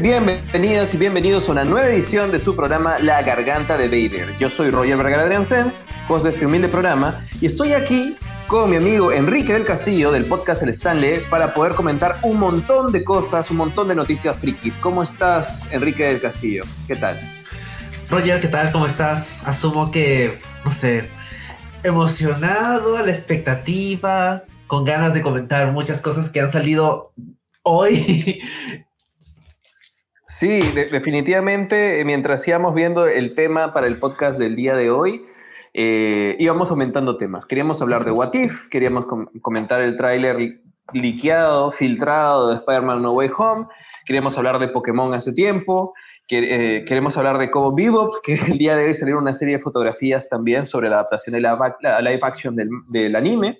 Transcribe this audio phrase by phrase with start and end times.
[0.00, 4.36] Bienvenidas y bienvenidos a una nueva edición de su programa La Garganta de Vader.
[4.38, 5.72] Yo soy Roger Vergara Adriansen,
[6.08, 8.16] host de este humilde programa, y estoy aquí
[8.48, 12.92] con mi amigo Enrique del Castillo del podcast El Stanley para poder comentar un montón
[12.92, 14.78] de cosas, un montón de noticias frikis.
[14.78, 16.64] ¿Cómo estás, Enrique del Castillo?
[16.86, 17.20] ¿Qué tal?
[18.10, 18.72] Roger, ¿qué tal?
[18.72, 19.46] ¿Cómo estás?
[19.46, 21.08] Asumo que, no sé,
[21.84, 27.12] emocionado, a la expectativa, con ganas de comentar muchas cosas que han salido
[27.62, 28.40] hoy.
[30.26, 35.22] Sí, de- definitivamente, mientras íbamos viendo el tema para el podcast del día de hoy,
[35.74, 37.44] eh, íbamos aumentando temas.
[37.46, 40.60] Queríamos hablar de What If, queríamos com- comentar el tráiler
[40.92, 43.66] liqueado, filtrado de Spider-Man No Way Home,
[44.06, 45.92] queríamos hablar de Pokémon hace tiempo,
[46.26, 49.56] que- eh, queremos hablar de Cobo Bebop, que el día de hoy salieron una serie
[49.56, 53.58] de fotografías también sobre la adaptación de la, la live action del, del anime.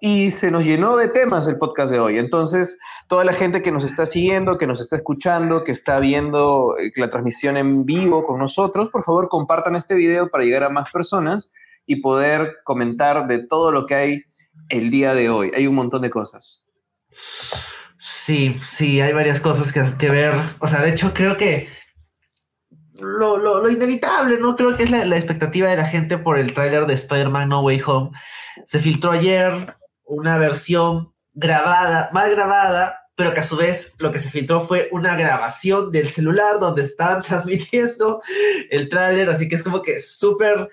[0.00, 2.18] Y se nos llenó de temas el podcast de hoy.
[2.18, 6.76] Entonces, toda la gente que nos está siguiendo, que nos está escuchando, que está viendo
[6.78, 10.68] eh, la transmisión en vivo con nosotros, por favor compartan este video para llegar a
[10.68, 11.50] más personas
[11.86, 14.22] y poder comentar de todo lo que hay
[14.68, 15.52] el día de hoy.
[15.54, 16.68] Hay un montón de cosas.
[18.06, 20.34] Sí, sí, hay varias cosas que, que ver.
[20.58, 21.68] O sea, de hecho, creo que
[23.00, 24.56] lo, lo- lo inevitable, ¿no?
[24.56, 27.62] Creo que es la, la expectativa de la gente por el tráiler de Spider-Man No
[27.62, 28.10] Way Home.
[28.66, 34.18] Se filtró ayer una versión grabada, mal grabada, pero que a su vez lo que
[34.18, 38.22] se filtró fue una grabación del celular donde estaban transmitiendo
[38.70, 40.68] el tráiler, así que es como que súper...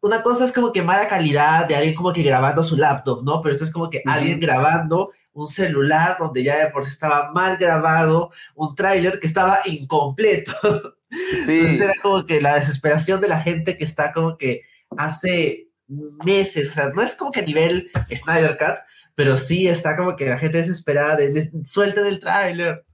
[0.00, 3.42] Una cosa es como que mala calidad de alguien como que grabando su laptop, ¿no?
[3.42, 7.30] Pero esto es como que alguien grabando un celular donde ya de por sí estaba
[7.32, 10.52] mal grabado, un tráiler que estaba incompleto.
[11.34, 14.62] Sí, Entonces era como que la desesperación de la gente que está como que
[14.96, 15.68] hace
[16.24, 18.76] meses, o sea, no es como que a nivel Snyder Cut,
[19.14, 22.84] pero sí está como que la gente desesperada de, de suelten el tráiler.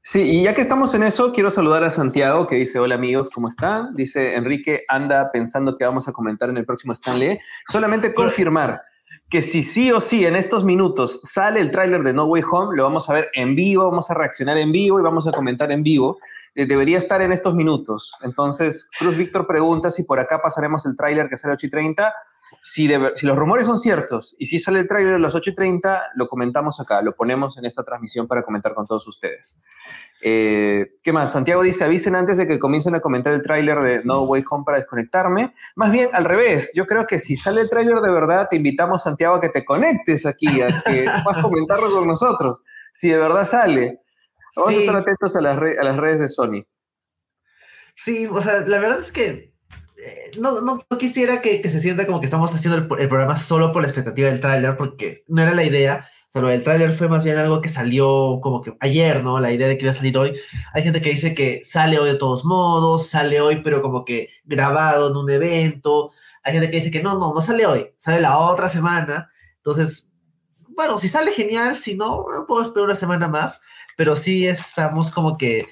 [0.00, 3.28] Sí, y ya que estamos en eso, quiero saludar a Santiago que dice, hola amigos,
[3.28, 3.92] ¿cómo están?
[3.94, 7.38] Dice, Enrique anda pensando que vamos a comentar en el próximo Stanley.
[7.66, 8.80] Solamente confirmar
[9.28, 12.76] que si sí o sí en estos minutos sale el tráiler de No Way Home,
[12.76, 15.70] lo vamos a ver en vivo, vamos a reaccionar en vivo y vamos a comentar
[15.70, 16.18] en vivo.
[16.54, 18.14] Eh, debería estar en estos minutos.
[18.22, 21.70] Entonces, Cruz Víctor pregunta si por acá pasaremos el tráiler que sale a 8 y
[21.70, 22.14] 30.
[22.62, 25.34] Si, de ver- si los rumores son ciertos y si sale el tráiler a las
[25.34, 29.06] 8 y 30, lo comentamos acá, lo ponemos en esta transmisión para comentar con todos
[29.06, 29.62] ustedes.
[30.20, 31.32] Eh, ¿Qué más?
[31.32, 34.64] Santiago dice, avisen antes de que comiencen a comentar el tráiler de No Way Home
[34.64, 35.52] para desconectarme.
[35.76, 39.02] Más bien, al revés, yo creo que si sale el tráiler de verdad, te invitamos,
[39.04, 43.46] Santiago, a que te conectes aquí, a que puedas comentarlo con nosotros, si de verdad
[43.46, 44.00] sale.
[44.56, 46.64] Vamos a estar atentos a las, a las redes de Sony.
[47.94, 49.52] Sí, o sea, la verdad es que
[50.38, 53.36] no, no, no quisiera que, que se sienta como que estamos haciendo el, el programa
[53.36, 56.08] solo por la expectativa del tráiler, porque no era la idea.
[56.28, 59.40] O sea, lo del tráiler fue más bien algo que salió como que ayer, ¿no?
[59.40, 60.38] La idea de que iba a salir hoy.
[60.74, 64.28] Hay gente que dice que sale hoy de todos modos, sale hoy pero como que
[64.44, 66.12] grabado en un evento.
[66.42, 69.30] Hay gente que dice que no, no, no sale hoy, sale la otra semana.
[69.56, 70.10] Entonces,
[70.68, 73.60] bueno, si sale genial, si no, puedo esperar una semana más,
[73.96, 75.66] pero sí estamos como que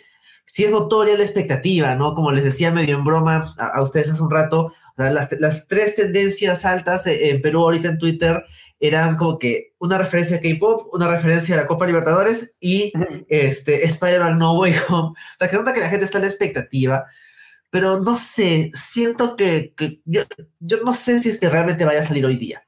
[0.57, 2.15] sí es notoria la expectativa, ¿no?
[2.15, 5.97] Como les decía medio en broma a, a ustedes hace un rato, las, las tres
[5.97, 8.43] tendencias altas eh, en Perú ahorita en Twitter
[8.81, 12.91] eran como que una referencia a K-pop, una referencia a la Copa Libertadores y
[13.29, 15.09] este, Spider-Man No Way Home.
[15.11, 17.05] O sea, que nota que la gente está en la expectativa,
[17.69, 20.23] pero no sé, siento que, que yo,
[20.61, 22.63] yo no sé si es que realmente vaya a salir hoy día.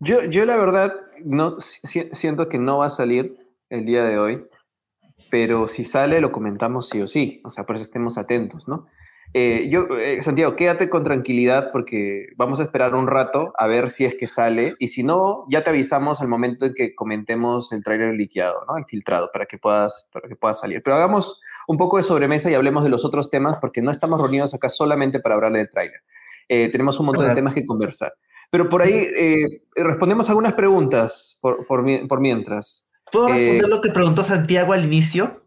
[0.00, 0.92] Yo, yo la verdad
[1.24, 3.38] no si- siento que no va a salir
[3.70, 4.44] el día de hoy,
[5.30, 8.88] pero si sale lo comentamos sí o sí, o sea, por eso estemos atentos, ¿no?
[9.32, 13.88] Eh, yo, eh, Santiago, quédate con tranquilidad porque vamos a esperar un rato a ver
[13.88, 17.70] si es que sale y si no, ya te avisamos al momento en que comentemos
[17.70, 18.76] el tráiler liqueado, ¿no?
[18.76, 20.82] El filtrado para que puedas para que puedas salir.
[20.82, 24.20] Pero hagamos un poco de sobremesa y hablemos de los otros temas porque no estamos
[24.20, 26.00] reunidos acá solamente para hablar del tráiler.
[26.48, 28.12] Eh, tenemos un montón de temas que conversar.
[28.50, 29.06] Pero por ahí
[29.76, 32.89] respondemos algunas preguntas por, por mientras.
[33.12, 35.44] ¿Puedo Eh, responder lo que preguntó Santiago al inicio?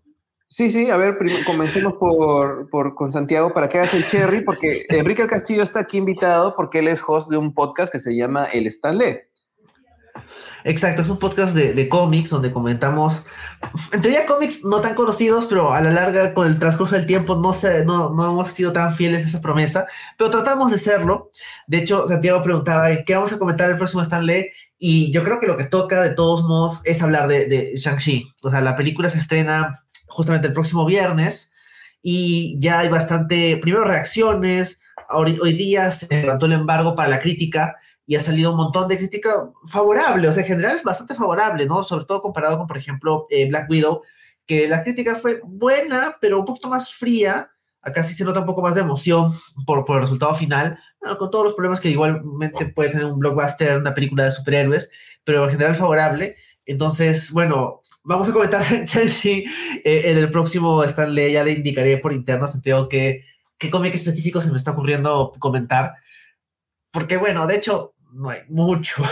[0.47, 1.17] Sí, sí, a ver,
[1.47, 5.97] comencemos por, por- con Santiago para que hagas el cherry, porque Enrique Castillo está aquí
[5.97, 9.17] invitado porque él es host de un podcast que se llama El Stanley.
[10.65, 13.25] Exacto, es un podcast de, de cómics donde comentamos,
[13.91, 17.35] en teoría cómics no tan conocidos, pero a la larga con el transcurso del tiempo
[17.35, 19.85] no, se, no, no hemos sido tan fieles a esa promesa,
[20.17, 21.31] pero tratamos de serlo.
[21.67, 25.39] De hecho, Santiago preguntaba ¿en qué vamos a comentar el próximo Stanley y yo creo
[25.39, 28.33] que lo que toca de todos modos es hablar de, de Shang-Chi.
[28.41, 31.51] O sea, la película se estrena justamente el próximo viernes
[32.01, 37.75] y ya hay bastante, primero reacciones, hoy, día se levantó el embargo para la crítica
[38.05, 39.29] y ha salido un montón de crítica
[39.65, 41.83] favorable, o sea, en general es bastante favorable, ¿no?
[41.83, 44.01] Sobre todo comparado con, por ejemplo, eh, Black Widow,
[44.45, 47.49] que la crítica fue buena, pero un poquito más fría.
[47.81, 49.33] Acá sí se nota un poco más de emoción
[49.65, 50.79] por, por el resultado final,
[51.17, 54.89] con todos los problemas que igualmente puede tener un blockbuster, una película de superhéroes,
[55.23, 56.35] pero en general favorable.
[56.65, 59.43] Entonces, bueno, vamos a comentar Chelsea
[59.83, 63.25] eh, en el próximo Stanley, ya le indicaré por interno, sentido que
[63.57, 65.95] qué cómic específico se me está ocurriendo comentar,
[66.91, 69.03] porque bueno, de hecho, no hay mucho.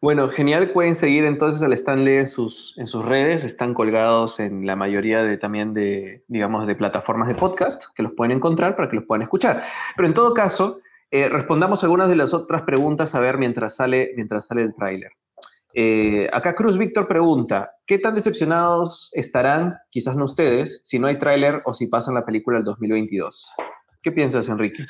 [0.00, 0.70] Bueno, genial.
[0.70, 3.42] Pueden seguir entonces al Stanley en sus, en sus redes.
[3.42, 8.12] Están colgados en la mayoría de también de, digamos, de plataformas de podcast que los
[8.12, 9.64] pueden encontrar para que los puedan escuchar.
[9.96, 10.78] Pero en todo caso,
[11.10, 15.10] eh, respondamos algunas de las otras preguntas a ver mientras sale, mientras sale el tráiler.
[15.74, 21.18] Eh, acá Cruz Víctor pregunta, ¿qué tan decepcionados estarán, quizás no ustedes, si no hay
[21.18, 23.52] tráiler o si pasan la película el 2022?
[24.00, 24.84] ¿Qué piensas, Enrique?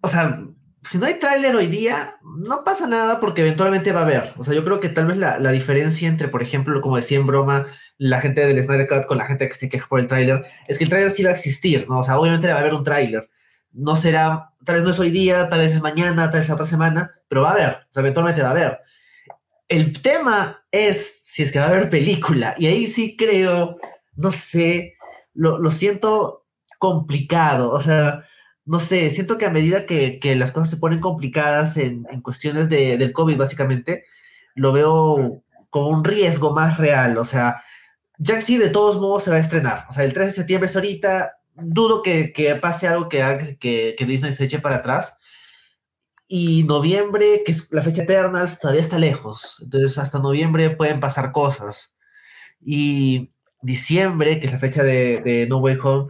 [0.00, 0.42] O sea,
[0.82, 4.32] si no hay tráiler hoy día, no pasa nada porque eventualmente va a haber.
[4.38, 7.26] O sea, yo creo que tal vez la, diferencia entre, por ejemplo, como decía en
[7.26, 7.66] broma,
[7.98, 10.78] la gente del Snyder Cut con la gente que se queja por el tráiler, es
[10.78, 11.98] que el tráiler sí va a existir, ¿no?
[12.00, 13.28] O sea, obviamente va a haber un tráiler.
[13.72, 16.54] No será, tal vez no es hoy día, tal vez es mañana, tal vez la
[16.54, 17.70] otra semana, pero va a haber.
[17.90, 18.78] O sea, eventualmente va a haber.
[19.68, 22.54] El tema es si es que va a haber película.
[22.58, 23.76] Y ahí sí creo,
[24.16, 24.94] no sé,
[25.34, 26.46] lo, lo siento
[26.78, 27.70] complicado.
[27.70, 28.24] O sea,
[28.70, 32.96] no sé, siento que a medida que, las cosas se ponen complicadas en, cuestiones de,
[32.98, 34.04] del COVID, básicamente,
[34.54, 37.18] lo veo como un riesgo más real.
[37.18, 37.64] O sea,
[38.18, 39.86] Jack sí, de todos modos, se va a estrenar.
[39.88, 41.38] O sea, el 3 de septiembre es ahorita.
[41.56, 42.32] Dudo que,
[42.62, 45.18] pase algo que, que, que, Disney se eche para atrás.
[46.28, 49.58] Y noviembre, que es la fecha Eternals, todavía está lejos.
[49.64, 51.96] Entonces, hasta noviembre pueden pasar cosas.
[52.60, 53.32] Y
[53.62, 56.08] diciembre, que es la fecha de, de No Way Home,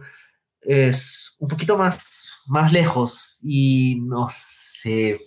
[0.61, 5.19] es un poquito más, más lejos y no sé,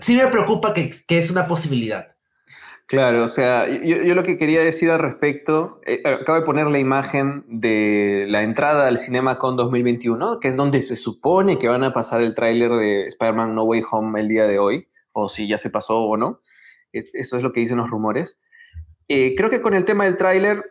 [0.00, 2.16] sí me preocupa que, que, es una posibilidad.
[2.86, 6.66] Claro, o sea, yo, yo lo que quería decir al respecto, eh, acabo de poner
[6.66, 11.68] la imagen de la entrada al Cinema Con 2021, que es donde se supone que
[11.68, 15.28] van a pasar el tráiler de Spider-Man No Way Home el día de hoy, o
[15.28, 16.40] si ya se pasó o no.
[16.92, 18.40] Eso es lo que dicen los rumores.
[19.08, 20.62] Eh, creo que con el tema del tráiler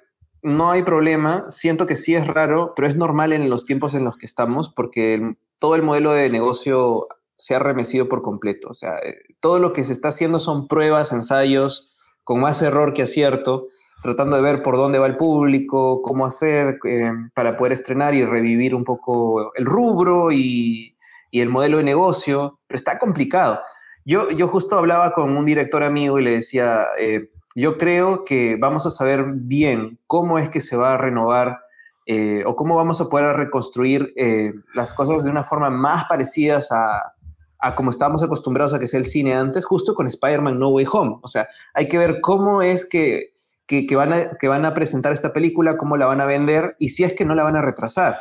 [0.42, 1.46] no hay problema.
[1.50, 4.70] Siento que sí es raro, pero es normal en los tiempos en los que estamos
[4.70, 8.70] porque todo el modelo de negocio se ha remecido por completo.
[8.70, 11.92] O sea, eh, todo lo que se está haciendo son pruebas, ensayos,
[12.24, 13.68] con más error que acierto,
[14.02, 18.26] tratando de ver por dónde va el público, cómo hacer eh, para poder estrenar y
[18.26, 20.96] revivir un poco el rubro y,
[21.32, 23.62] el modelo de negocio, pero está complicado.
[24.04, 28.56] Yo, yo justo hablaba con un director amigo y le decía, eh, yo creo que
[28.60, 31.60] vamos a saber bien cómo es que se va a renovar
[32.06, 36.72] eh, o cómo vamos a poder reconstruir eh, las cosas de una forma más parecidas
[36.72, 37.14] a,
[37.62, 40.88] a como estábamos acostumbrados a que sea el cine antes, justo con Spider-Man No Way
[40.92, 41.20] Home.
[41.22, 43.34] O sea, hay que ver cómo es que,
[43.68, 47.04] que, van que van a presentar esta película, cómo la van a vender y si
[47.04, 48.18] es que no la van a retrasar.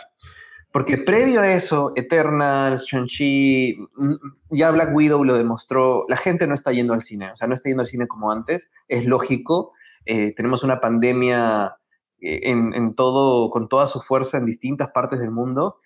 [0.73, 4.15] Porque previo a eso, Eternals, Shang-Chi, mm,
[4.51, 7.55] ya Black Widow lo demostró, la gente no está yendo al cine, o sea, no
[7.55, 9.73] está yendo al cine como antes, es lógico,
[10.05, 11.77] eh, tenemos una pandemia
[12.21, 15.79] eh, en, todo, con toda su fuerza en distintas partes del mundo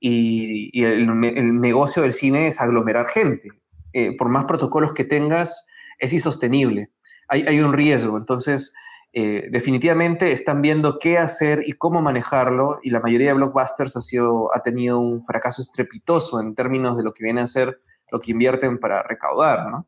[0.00, 3.50] y, el, negocio del cine es aglomerar gente.
[3.92, 6.90] Eh, por más protocolos que tengas, es insostenible,
[7.28, 8.74] hay, hay un riesgo, entonces
[9.14, 14.00] eh, definitivamente están viendo qué hacer y cómo manejarlo y la mayoría de blockbusters ha,
[14.00, 17.78] sido, ha tenido un fracaso estrepitoso en términos de lo que viene a ser
[18.10, 19.86] lo que invierten para recaudar, ¿no?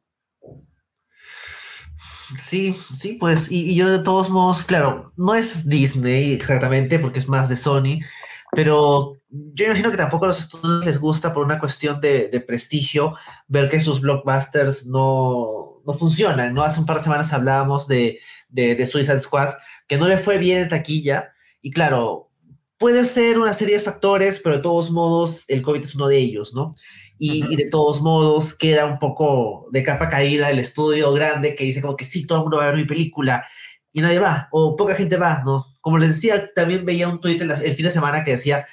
[2.37, 7.29] Sí, sí, pues, y, yo de todos modos, claro, no es Disney exactamente porque es
[7.29, 8.01] más de Sony,
[8.53, 12.41] pero yo imagino que tampoco a los estudios les gusta por una cuestión de, de
[12.41, 13.15] prestigio
[13.47, 16.63] ver que sus blockbusters no, no funcionan, ¿no?
[16.63, 18.19] Hace un par de semanas hablábamos de
[18.55, 19.55] de, Suicide Squad,
[19.87, 21.33] que no le fue bien en taquilla.
[21.61, 22.31] Y claro,
[22.79, 26.19] puede ser una serie de factores, pero de todos modos el COVID es uno de
[26.19, 26.75] ellos, ¿no?
[27.19, 31.81] Y, de todos modos queda un poco de capa caída el estudio grande que dice
[31.81, 33.47] como que sí, todo el mundo va a ver mi película
[33.93, 35.65] y nadie va, o poca gente va, ¿no?
[35.81, 38.67] Como les decía, también veía un tweet el fin de semana que decía,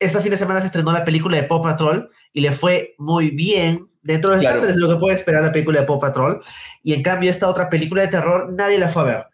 [0.00, 3.30] este fin de semana se estrenó la película de Pop Patrol y le fue muy
[3.30, 6.42] bien, Dentro de los estándares lo que puede esperar la película de Paw Patrol.
[6.82, 9.26] Y en cambio, esta otra película de terror nadie la fue a ver.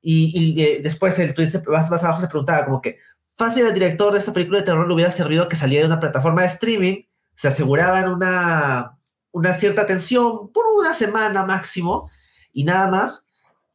[0.00, 2.98] Y, eh, después el tweet más, más, abajo se preguntaba como que
[3.36, 6.00] fácil el director de esta película de terror le hubiera servido que saliera de una
[6.00, 7.02] plataforma de streaming,
[7.34, 8.98] se aseguraban una,
[9.32, 12.10] una cierta atención por una semana máximo
[12.52, 13.26] y nada más,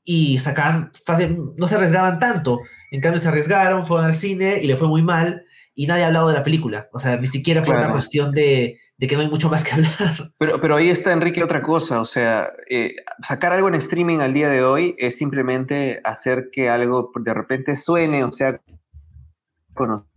[0.04, 2.60] y sacaban, fácil, no se arriesgaban tanto.
[2.92, 5.46] En cambio, se arriesgaron, fueron al cine y le fue muy mal.
[5.76, 6.90] y nadie ha hablado de la película.
[6.92, 10.34] O sea, ni siquiera por una cuestión de, que no hay mucho más que hablar.
[10.38, 12.02] Pero, pero ahí está, Enrique, otra cosa.
[12.02, 16.70] O sea, eh, sacar algo en streaming al día de hoy es simplemente hacer que
[16.70, 18.62] algo de repente suene, o sea,
[19.76, 20.08] bueno,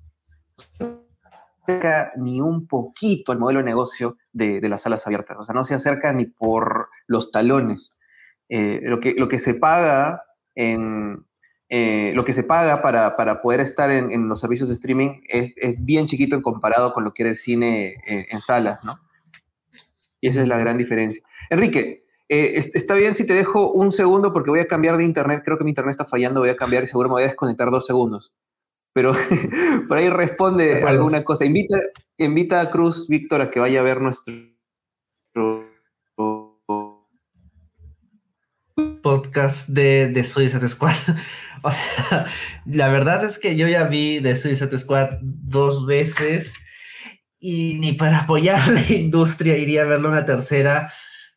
[2.17, 5.37] ni un poquito al modelo de negocio de, las salas abiertas.
[5.39, 7.99] O sea, no se acerca ni por los talones.
[8.49, 10.21] Eh, lo, que, lo que se paga
[10.55, 11.26] en,
[11.69, 15.21] eh, lo que se paga para, para poder estar en, en, los servicios de streaming
[15.29, 18.85] es, es, bien chiquito en comparado con lo que era el cine en, en salas,
[18.85, 19.01] ¿no?
[20.21, 21.23] Y esa es la gran diferencia.
[21.51, 25.43] Enrique, eh, está bien si te dejo un segundo porque voy a cambiar de internet.
[25.45, 27.71] Creo que mi internet está fallando, voy a cambiar y seguro me voy a desconectar
[27.71, 28.35] dos segundos.
[28.93, 29.13] Pero
[29.89, 31.45] por ahí responde alguna cosa.
[31.45, 31.79] Invita,
[32.17, 34.35] invita a Cruz Víctor a que vaya a ver nuestro
[39.03, 40.97] podcast de, de Suicide Squad.
[42.67, 46.55] la verdad es que yo ya vi de Suicide Squad dos veces
[47.39, 50.93] y ni para apoyar la industria iría a verlo una tercera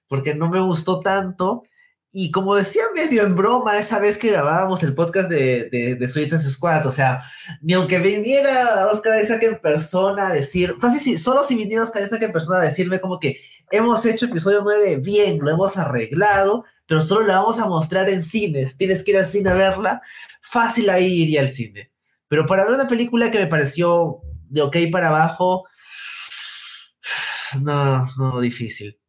[0.08, 1.64] porque no me gustó tanto.
[2.12, 6.08] Y como decía medio en broma esa vez que grabábamos el podcast de, de, de
[6.08, 7.20] Suicide Squad, o sea,
[7.62, 12.02] ni aunque viniera Oscar Isaac en persona a decir, fácil, si, solo si viniera Oscar
[12.02, 13.38] Isaac en persona a decirme como que
[13.70, 18.24] hemos hecho episodio 9 bien, lo hemos arreglado, pero solo la vamos a mostrar en
[18.24, 18.76] cines.
[18.76, 20.02] Tienes que ir al cine a verla.
[20.42, 21.92] Fácil ahí iría al cine.
[22.28, 25.66] Pero para ver una película que me pareció de ok para abajo,
[27.62, 29.00] no, no, difícil.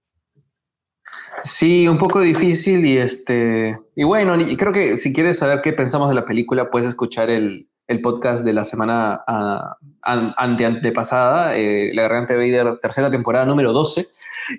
[1.43, 5.73] Sí, un poco difícil y este y bueno, y creo que si quieres saber qué
[5.73, 11.57] pensamos de la película puedes escuchar el, el podcast de la semana uh, ante, antepasada,
[11.57, 14.07] eh, La Garganta de Vader, tercera temporada número 12,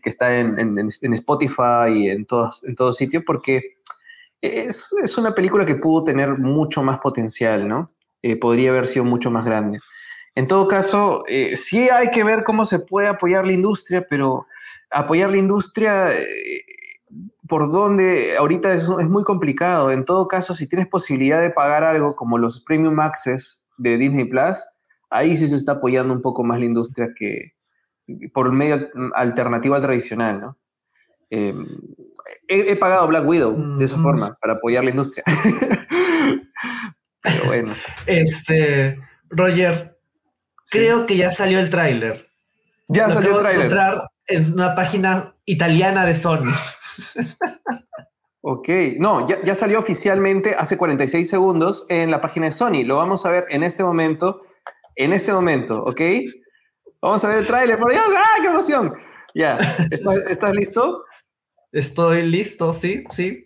[0.03, 3.77] que está en, en, Spotify y en todos, en todos sitios, porque
[4.41, 7.89] es, es, una película que pudo tener mucho más potencial, ¿no?
[8.21, 9.79] Eh, podría haber sido mucho más grande.
[10.35, 14.45] En todo caso, eh, sí hay que ver cómo se puede apoyar la industria, pero
[14.89, 16.25] apoyar la industria eh,
[17.47, 19.91] por dónde ahorita es, es, muy complicado.
[19.91, 24.25] En todo caso, si tienes posibilidad de pagar algo como los Premium Access de Disney
[24.25, 24.65] Plus,
[25.09, 27.53] ahí sí se está apoyando un poco más la industria que
[28.33, 30.57] por medio alternativo al tradicional, ¿no?
[31.29, 31.53] Eh,
[32.47, 35.23] he, he, pagado Black Widow mm, de esa forma para apoyar la industria.
[37.21, 37.73] Pero bueno.
[38.05, 38.99] Este,
[39.29, 39.97] Roger,
[40.65, 40.79] sí.
[40.79, 42.27] creo que ya salió el tráiler.
[42.87, 43.65] Ya Lo salió el tráiler.
[43.65, 46.51] encontrar en una página italiana de Sony.
[48.43, 52.83] Ok, no, ya, ya, salió oficialmente hace 46 segundos en la página de Sony.
[52.83, 54.39] Lo vamos a ver en este momento,
[54.95, 56.01] en este momento, ¿ok?
[57.01, 58.95] Vamos a ver el tráiler, por Dios, ¡ah, qué emoción!
[59.35, 59.57] Ya,
[59.91, 61.03] ¿estás, ¿estás listo?
[61.71, 63.43] Estoy listo, sí, sí.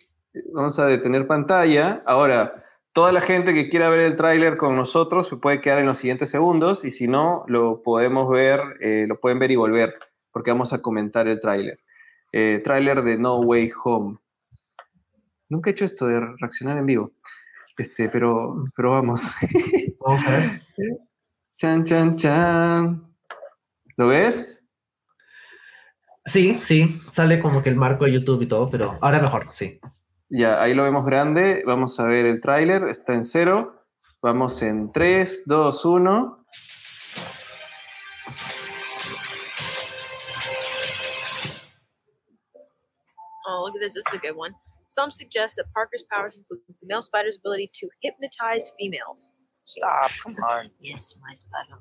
[0.52, 2.02] Vamos a detener pantalla.
[2.06, 5.86] Ahora, toda la gente que quiera ver el tráiler con nosotros se puede quedar en
[5.86, 9.98] los siguientes segundos y si no, lo podemos ver, eh, lo pueden ver y volver,
[10.32, 11.78] porque vamos a comentar el tráiler.
[12.32, 14.18] Eh, tráiler de No Way Home.
[15.48, 17.12] Nunca he hecho esto de reaccionar en vivo,
[17.78, 19.34] este, pero, pero vamos.
[20.00, 20.62] Vamos a ver.
[21.56, 23.16] Chan, chan, chan.
[23.96, 24.64] ¿Lo ves?
[26.24, 29.80] Sí, sí, sale como que el marco de YouTube y todo, pero ahora mejor, sí.
[30.28, 31.62] Ya, ahí lo vemos grande.
[31.66, 32.84] Vamos a ver el tráiler.
[32.84, 33.84] Está en cero.
[34.22, 36.45] Vamos en 3, 2, 1.
[43.76, 43.94] Look at this.
[43.94, 44.54] This is a good one.
[44.88, 49.32] Some suggest that Parker's powers include the male spider's ability to hypnotize females.
[49.64, 50.70] Stop, come on.
[50.80, 51.80] Yes, my spider.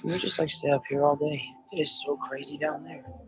[0.00, 1.42] Can we just like stay up here all day?
[1.72, 3.04] It is so crazy down there.
[3.04, 3.18] Oh,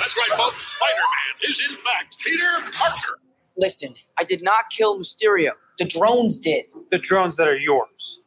[0.00, 0.76] that's right, folks.
[0.76, 3.18] Spider-Man is in fact Peter Parker.
[3.58, 5.50] Listen, I did not kill Mysterio.
[5.78, 6.66] The drones did.
[6.90, 8.20] The drones that are yours.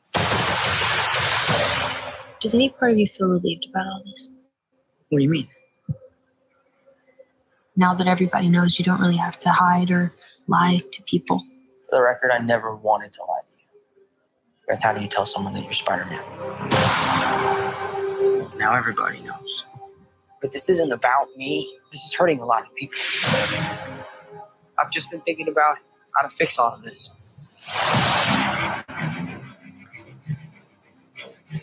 [2.41, 4.29] Does any part of you feel relieved about all this?
[5.09, 5.47] What do you mean?
[7.79, 10.13] Now that everybody knows you don't really have to hide or
[10.47, 11.41] lie to people.
[11.79, 13.63] For the record, I never wanted to lie to you.
[14.67, 16.21] But how do you tell someone that you're Spider Man?
[18.57, 19.65] Now everybody knows.
[20.41, 21.73] But this isn't about me.
[21.93, 22.99] This is hurting a lot of people.
[24.77, 25.77] I've just been thinking about
[26.17, 27.09] how to fix all of this.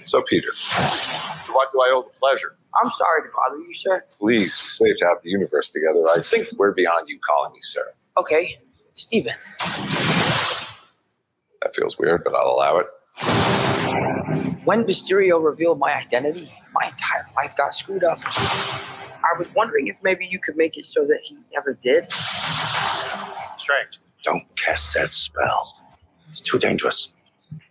[0.07, 2.57] So, Peter, to what do I owe the pleasure?
[2.81, 4.05] I'm sorry to bother you, sir.
[4.17, 6.01] Please, we saved to have the universe together.
[6.15, 7.93] I think we're beyond you calling me sir.
[8.17, 8.59] Okay,
[8.95, 9.35] Stephen.
[11.63, 12.87] That feels weird, but I'll allow it.
[14.65, 18.19] When Mysterio revealed my identity, my entire life got screwed up.
[18.25, 22.13] I was wondering if maybe you could make it so that he never did.
[23.59, 23.99] Strange.
[24.23, 25.75] Don't cast that spell.
[26.29, 27.13] It's too dangerous.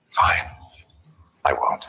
[0.10, 0.50] Fine.
[1.46, 1.86] I won't.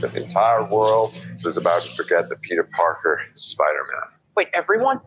[0.00, 1.14] But the entire world
[1.44, 4.08] is about to forget that Peter Parker is Spider Man.
[4.36, 5.00] Wait, everyone?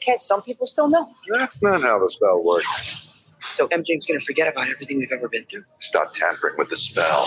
[0.00, 1.06] Can't some people still know?
[1.30, 3.18] That's not how the spell works.
[3.40, 5.64] So MJ's gonna forget about everything we've ever been through.
[5.78, 7.24] Stop tampering with the spell.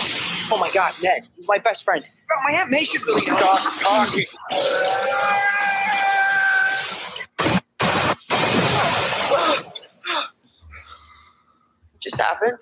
[0.52, 2.04] Oh my god, Ned, he's my best friend.
[2.32, 4.24] Oh, my Aunt May should really Stop talking.
[12.00, 12.58] Just happened.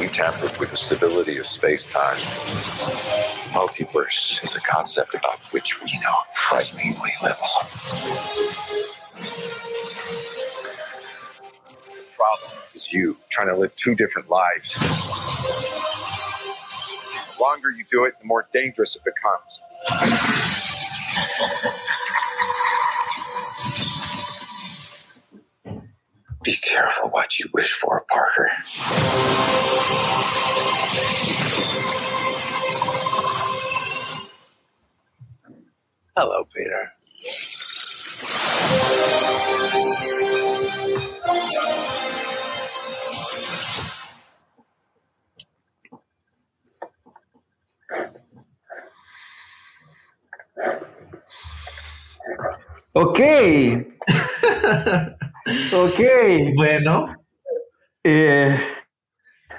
[0.00, 2.16] We tampered with the stability of space time.
[3.52, 7.46] Multiverse is a concept about which we know frighteningly little.
[11.94, 14.74] The problem is you trying to live two different lives.
[17.36, 19.60] The longer you do it, the more dangerous it becomes.
[26.46, 28.48] Be careful what you wish for, Parker.
[36.16, 36.92] Hello, Peter.
[52.94, 53.84] Ok.
[55.74, 56.00] ok.
[56.54, 57.14] Bueno,
[58.04, 58.56] Eh,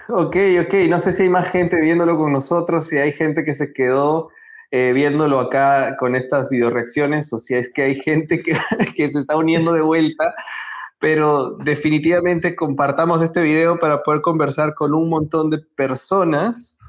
[0.10, 0.74] ok, ok.
[0.90, 4.30] No sé si hay más gente viéndolo con nosotros, si hay gente que se quedó
[4.72, 8.54] eh, viéndolo acá con estas videoreacciones o si es que hay gente que,
[8.96, 10.34] que se está uniendo de vuelta.
[11.00, 16.80] Pero definitivamente compartamos este video para poder conversar con un montón de personas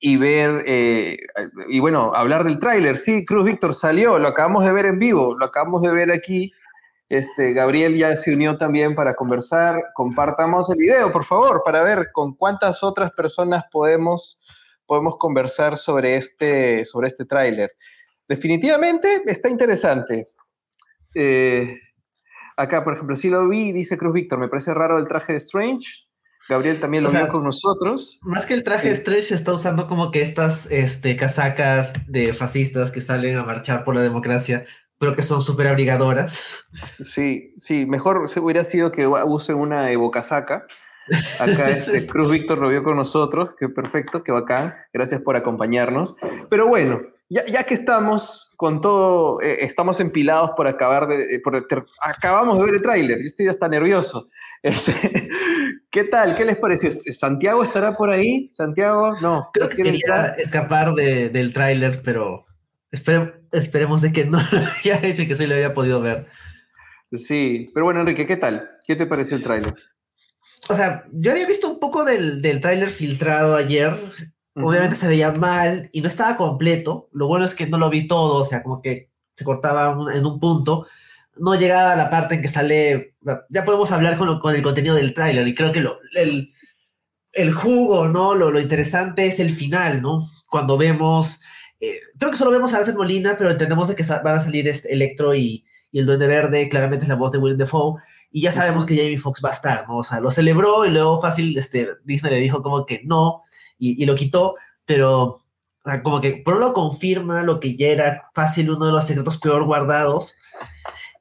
[0.00, 1.18] y ver, eh,
[1.68, 2.96] y bueno, hablar del tráiler.
[2.96, 6.52] Sí, Cruz Víctor salió, lo acabamos de ver en vivo, lo acabamos de ver aquí.
[7.08, 9.82] Este, Gabriel ya se unió también para conversar.
[9.94, 14.42] Compartamos el video, por favor, para ver con cuántas otras personas podemos,
[14.86, 17.72] podemos conversar sobre este, sobre este tráiler.
[18.28, 20.28] Definitivamente está interesante.
[21.14, 21.78] Eh,
[22.56, 25.38] acá, por ejemplo, sí lo vi, dice Cruz Víctor, me parece raro el traje de
[25.38, 26.04] Strange.
[26.48, 28.18] Gabriel también lo O sea, vio con nosotros.
[28.22, 28.88] más que el traje Sí.
[28.88, 33.84] de Stretch está usando como que estas este, casacas de fascistas que salen a marchar
[33.84, 34.64] por la democracia,
[34.98, 36.64] pero que son súper abrigadoras.
[37.02, 40.66] Sí, sí, mejor hubiera sido que use una evocasaca.
[41.40, 44.74] Acá este Cruz Víctor lo vio con nosotros, que perfecto, que bacán.
[44.92, 46.16] Gracias por acompañarnos.
[46.50, 51.40] Pero bueno, ya, ya que estamos con todo, eh, estamos empilados por acabar de, eh,
[51.42, 53.18] por ter- acabamos de ver el tráiler.
[53.18, 54.28] Yo estoy hasta nervioso.
[54.60, 55.28] Este,
[55.88, 56.34] ¿Qué tal?
[56.34, 56.90] ¿Qué les pareció?
[56.90, 58.48] ¿Santiago estará por ahí?
[58.50, 59.14] ¿Santiago?
[59.22, 59.50] No.
[59.52, 62.44] Creo ¿no que quería escapar de- del tráiler, pero
[62.92, 66.26] espere- esperemos de que no lo haya hecho y que sí lo haya podido ver.
[67.12, 68.68] Sí, pero bueno, Enrique, ¿qué tal?
[68.86, 69.74] ¿Qué te pareció el tráiler?
[70.68, 73.98] O sea, yo había visto un poco del, del tráiler filtrado ayer.
[74.54, 77.08] Obviamente se veía mal y no estaba completo.
[77.12, 80.12] Lo bueno es que no lo vi todo, o sea, como que se cortaba un-
[80.12, 80.86] en un punto.
[81.36, 83.14] No llegaba a la parte en que sale.
[83.48, 86.52] ya podemos hablar con, lo- con el contenido del tráiler y creo que lo- el,
[87.32, 88.34] el jugo, ¿no?
[88.34, 90.28] Lo, lo interesante es el final, ¿no?
[90.50, 91.40] Cuando vemos.
[91.80, 94.68] Eh, creo que solo vemos a Alfred Molina, pero entendemos de que van a salir
[94.68, 96.68] este Electro y, y el Duende Verde.
[96.68, 98.00] Claramente es la voz de Willem Dafoe.
[98.30, 99.98] Y ya sabemos que Jamie Foxx va a estar, ¿no?
[99.98, 103.42] O sea, lo celebró y luego fácil, este, Disney le dijo como que no
[103.78, 105.42] y, y lo quitó, pero
[106.02, 109.38] como que por un lado confirma lo que ya era fácil uno de los secretos
[109.38, 110.36] peor guardados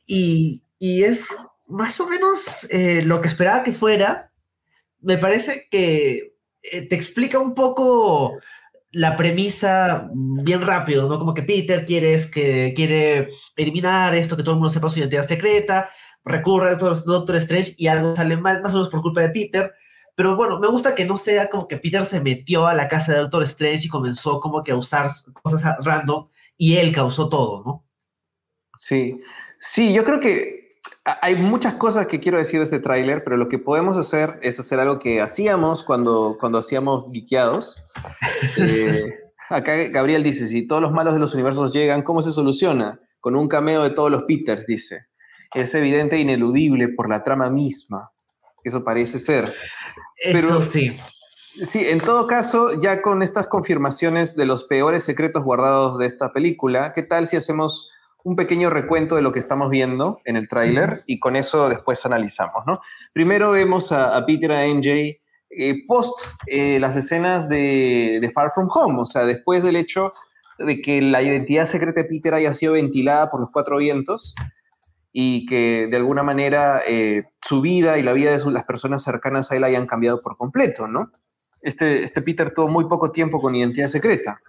[0.05, 4.31] y, y es más o menos eh, lo que esperaba que fuera.
[5.01, 8.33] Me parece que eh, te explica un poco
[8.91, 11.19] la premisa bien rápido, ¿no?
[11.19, 14.99] Como que Peter quiere, es que, quiere eliminar esto, que todo el mundo sepa su
[14.99, 15.89] identidad secreta,
[16.23, 19.73] recurre al Doctor, Strange y algo sale mal, más o menos por culpa de Peter.
[20.15, 23.13] Pero bueno, me gusta que no sea como que Peter se metió a la casa
[23.13, 25.09] de Doctor Strange y comenzó como que a usar
[25.43, 27.85] cosas a- random y él causó todo, ¿no?
[28.75, 29.19] Sí,
[29.59, 30.56] sí, yo creo que a-
[31.21, 34.59] hay muchas cosas que quiero decir de este tráiler, pero lo que podemos hacer es
[34.59, 37.87] hacer algo que hacíamos cuando, cuando hacíamos geekeados.
[38.59, 39.13] Eh,
[39.49, 42.99] acá Gabriel dice, si todos los malos de los universos llegan, ¿cómo se soluciona?
[43.19, 45.07] Con un cameo de todos los Peters, dice.
[45.53, 48.11] Es evidente e ineludible por la trama misma.
[48.63, 49.45] Eso parece ser.
[50.17, 50.97] Eso Pero- sí.
[51.63, 56.31] Sí, en todo caso, ya con estas confirmaciones de los peores secretos guardados de esta
[56.31, 57.89] película, ¿qué tal si hacemos
[58.27, 62.05] un pequeño recuento de lo que estamos viendo en el tráiler y con eso después
[62.05, 62.81] analizamos, ¿no?
[63.13, 68.51] Primero vemos a, a Peter, a MJ, eh, post eh, las escenas de, de Far
[68.53, 70.11] From Home, o sea, después del hecho
[70.59, 74.35] de que la identidad secreta de Peter haya sido ventilada por los cuatro vientos
[75.13, 79.53] y que de alguna manera eh, su vida y la vida de las personas cercanas
[79.53, 81.11] a él hayan cambiado por completo, ¿no?
[81.61, 84.41] Este, este Peter tuvo muy poco tiempo con identidad secreta.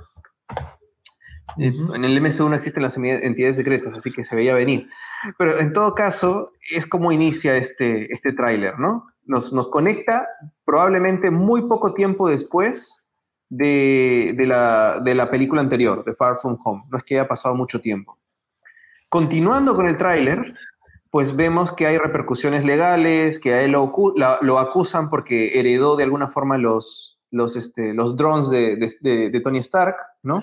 [1.94, 4.88] En el MCU no existen las entidades secretas, así que se veía venir.
[5.38, 9.06] Pero en todo caso, es como inicia este, este tráiler, ¿no?
[9.24, 10.26] Nos, nos conecta
[10.64, 13.04] probablemente muy poco tiempo después
[13.50, 16.84] de, de la, de la película anterior, de Far From Home.
[16.90, 18.18] No es que haya pasado mucho tiempo.
[19.08, 20.54] Continuando con el tráiler,
[21.10, 26.28] pues vemos que hay repercusiones legales, que a él lo, acusan porque heredó de alguna
[26.28, 30.42] forma los, los, este, los drones de- de- de Tony Stark, ¿no?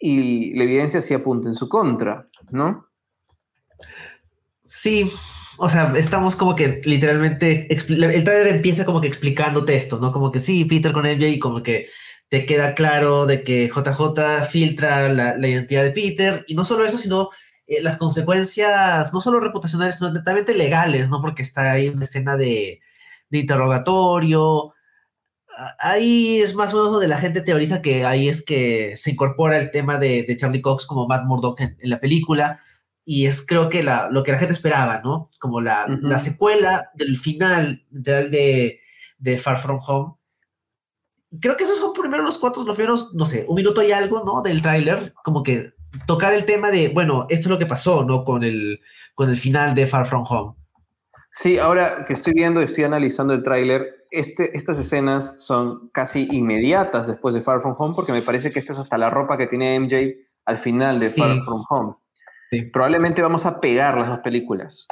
[0.00, 2.88] Y la evidencia sí apunta en su contra, ¿no?
[4.60, 5.12] Sí,
[5.58, 10.10] o sea, estamos como que literalmente, el trailer empieza como que explicándote esto, ¿no?
[10.10, 11.88] Como que sí, Peter con MJ y como que
[12.30, 16.84] te queda claro de que JJ filtra la, la identidad de Peter y no solo
[16.86, 17.28] eso, sino
[17.66, 21.20] eh, las consecuencias, no solo reputacionales, sino netamente legales, ¿no?
[21.20, 22.80] Porque está ahí una escena de,
[23.28, 24.74] de interrogatorio.
[25.58, 29.10] Ah, Ahí es más o menos donde la gente teoriza que ahí es que se
[29.10, 32.60] incorpora el tema de, de Charlie Cox como Matt Murdock en- en la película
[33.04, 35.30] y es creo que la, lo que la gente esperaba, ¿no?
[35.40, 38.80] Como la, la secuela del final de,
[39.18, 40.14] de Far From Home.
[41.40, 44.24] Creo que esos son primero los cuatro, los primeros, no sé, un minuto y algo,
[44.24, 44.42] ¿no?
[44.42, 45.70] Del tráiler, como que
[46.06, 48.24] tocar el tema de, bueno, esto es lo que pasó, ¿no?
[48.24, 48.80] Con el,
[49.14, 50.54] con el final de Far From Home.
[51.32, 57.06] Sí, ahora que estoy viendo, estoy analizando el tráiler, este, estas escenas son casi inmediatas
[57.06, 59.46] después de Far From Home, porque me parece que esta es hasta la ropa que
[59.46, 61.20] tiene MJ al final de Sí.
[61.20, 61.94] Far From Home.
[62.50, 62.62] Sí.
[62.72, 64.88] Probablemente vamos a pegar las dos películas.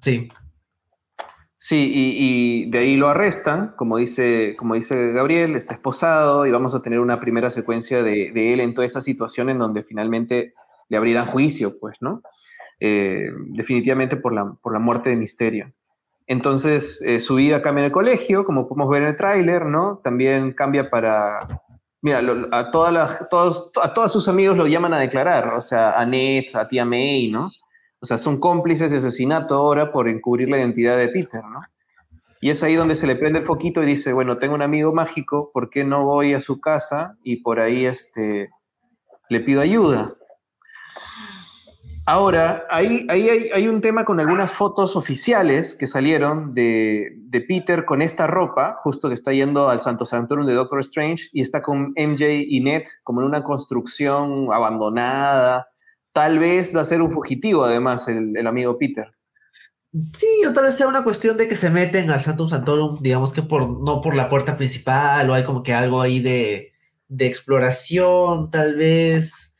[0.00, 0.28] Sí.
[1.58, 6.50] Sí, y, y de ahí lo arrestan, como dice, como dice Gabriel, está esposado y
[6.50, 9.82] vamos a tener una primera secuencia de, de él en toda esa situación en donde
[9.82, 10.54] finalmente
[10.88, 12.22] le abrirán juicio, pues, ¿no?
[12.82, 15.66] Eh, definitivamente por la, por la muerte de Misterio.
[16.26, 20.00] Entonces, eh, su vida cambia en el colegio, como podemos ver en el tráiler, ¿no?
[20.02, 21.62] También cambia para...
[22.00, 26.00] Mira, a, todas las, todos, a todos sus amigos lo llaman a declarar, o sea,
[26.00, 27.50] a Ned, a tía May, ¿no?
[28.00, 31.60] O sea, son cómplices de asesinato ahora por encubrir la identidad de Peter, ¿no?
[32.40, 34.94] Y es ahí donde se le prende el foquito y dice, bueno, tengo un amigo
[34.94, 38.48] mágico, ¿por qué no voy a su casa y por ahí este,
[39.28, 40.14] le pido ayuda?
[42.10, 47.40] Ahora, ahí, ahí hay, hay un tema con algunas fotos oficiales que salieron de, de
[47.40, 51.40] Peter con esta ropa, justo que está yendo al Santo Santorum de Doctor Strange, y
[51.40, 55.68] está con MJ y Ned como en una construcción abandonada.
[56.12, 59.06] Tal vez va a ser un fugitivo, además, el, amigo Peter.
[59.92, 63.32] Sí, o tal vez sea una cuestión de que se meten al Santum Santorum, digamos
[63.32, 66.72] que por, no por la puerta principal, o hay como que algo ahí de,
[67.06, 69.59] de exploración, tal vez.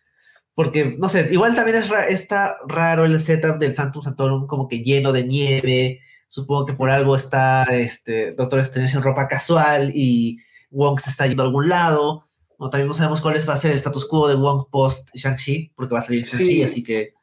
[0.62, 4.68] Porque, no sé, igual también es ra- está raro el setup del Santum Santorum como
[4.68, 6.00] que lleno de nieve.
[6.28, 10.36] Supongo que por algo está este Doctor Strange en ropa casual y
[10.70, 12.26] Wong se está yendo a algún lado.
[12.58, 15.08] O también no sabemos cuál es- va a ser el status quo de Wong post
[15.14, 16.62] Shang-Chi, porque va a salir Shang-Chi, Sí.
[16.62, 17.14] así que.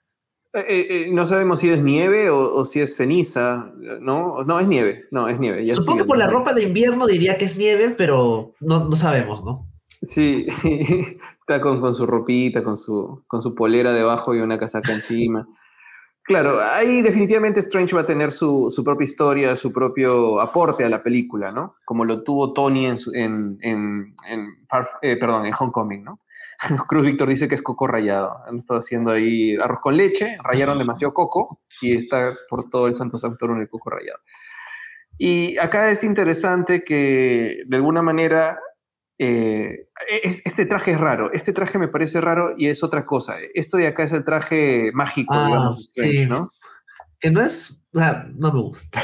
[0.54, 3.72] Eh, eh, eh, no sabemos si es nieve o, o si es ceniza,
[4.02, 4.44] ¿no?
[4.46, 5.64] No, es nieve, no, es nieve.
[5.64, 8.96] ya Supongo que por la ropa de invierno diría que es nieve, pero no, no
[8.96, 9.70] sabemos, ¿no?
[10.02, 10.46] Sí,
[11.40, 15.48] está con, con su ropita, con su, con su polera debajo y una casaca encima.
[16.24, 20.90] Claro, ahí definitivamente Strange va a tener su, su propia historia, su propio aporte a
[20.90, 21.76] la película, ¿no?
[21.86, 26.20] Como lo tuvo Tony en, su- en, en, en Far- eh, perdón, en Homecoming, ¿no?
[26.90, 28.34] Cruz Víctor dice que es coco rallado.
[28.46, 32.94] Han estado haciendo ahí arroz con leche, rayaron demasiado coco y está por todo el
[32.94, 34.20] Santo Santorum el coco rallado.
[35.18, 38.60] Y acá es interesante que de alguna manera
[39.20, 39.90] eh,
[40.24, 41.32] es- este traje es raro.
[41.34, 43.36] Este traje me parece raro y es otra cosa.
[43.54, 46.26] Esto de acá es el traje mágico, Ah, digamos, Strange, sí.
[46.28, 46.52] ¿no?
[47.20, 47.80] Que no es.
[47.94, 49.02] o sea, no me gusta.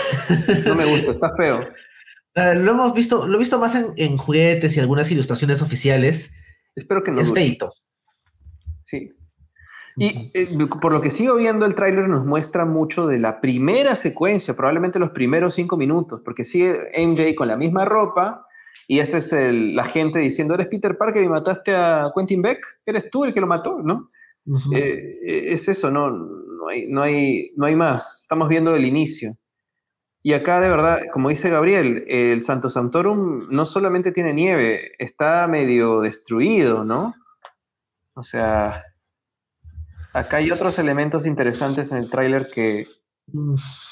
[0.67, 1.59] No me gusta, está feo.
[2.35, 6.33] Ah, lo hemos visto, lo he visto más en, en juguetes y algunas ilustraciones oficiales.
[6.75, 7.41] Espero que no es dure.
[7.41, 7.71] feito.
[8.79, 9.11] Sí.
[9.97, 10.49] Y eh,
[10.81, 14.97] por lo que sigo viendo, el tráiler nos muestra mucho de la primera secuencia, probablemente
[14.97, 18.47] los primeros cinco minutos, porque sigue MJ con la misma ropa
[18.87, 22.65] y este es el, la gente diciendo, eres Peter Parker y mataste a Quentin Beck,
[22.85, 24.09] eres tú el que lo mató, ¿no?
[24.73, 28.21] Eh, eh, es eso, no, no, hay, no, hay, no hay más.
[28.21, 29.31] Estamos viendo el inicio.
[30.21, 35.47] Y acá, de verdad, como dice Gabriel, el Santo Santorum no solamente tiene nieve, está
[35.47, 37.13] medio destruido, ¿no?
[38.13, 38.83] O sea,
[40.13, 42.87] acá hay otros elementos interesantes en el tráiler que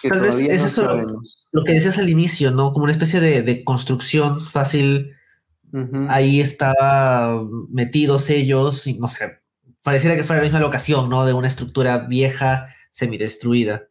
[0.07, 1.47] Tal vez es no eso lo- sabemos.
[1.51, 2.73] Lo que decías al inicio, ¿no?
[2.73, 5.11] Como una especie de, de construcción fácil.
[6.09, 9.39] Ahí estaba metidos ellos y no sé.
[9.83, 11.25] pareciera que fuera la misma locación, ¿no?
[11.25, 13.87] De una estructura vieja, semidestruida.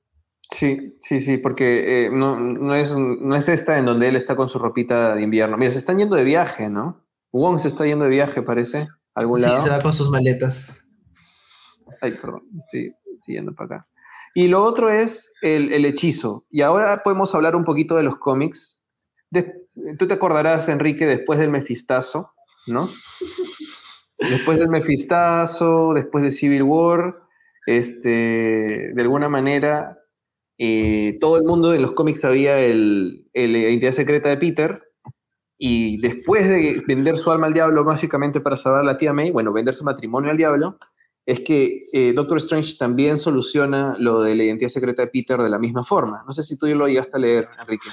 [0.54, 4.36] Sí, sí, sí, porque eh, no, no, es, no es esta en donde él está
[4.36, 5.56] con su ropita de invierno.
[5.56, 7.02] Mira, se están yendo de viaje, ¿no?
[7.32, 9.56] Wong se está yendo de viaje, parece, algún lado.
[9.56, 10.84] Sí, se va con sus maletas.
[12.02, 13.86] Ay, perdón, estoy, estoy yendo para acá.
[14.34, 16.46] Y lo otro es el, el, hechizo.
[16.50, 18.86] Y ahora podemos hablar un poquito de los cómics.
[19.98, 22.32] Tú te acordarás, Enrique, después del Mefistazo,
[22.66, 22.88] ¿no?
[24.18, 27.16] después del Mefistazo, después de Civil War,
[27.66, 29.98] este, de alguna manera,
[30.58, 34.82] eh, todo el mundo de los cómics sabía el, la identidad secreta de Peter.
[35.62, 39.30] Y después de vender su alma al diablo, básicamente para salvar a la tía May,
[39.30, 40.78] bueno, vender su matrimonio al diablo,
[41.30, 45.48] es que eh, Doctor Strange también soluciona lo de la identidad secreta de Peter de
[45.48, 46.24] la misma forma.
[46.26, 47.88] No sé si tú lo llegaste a leer, Enrique.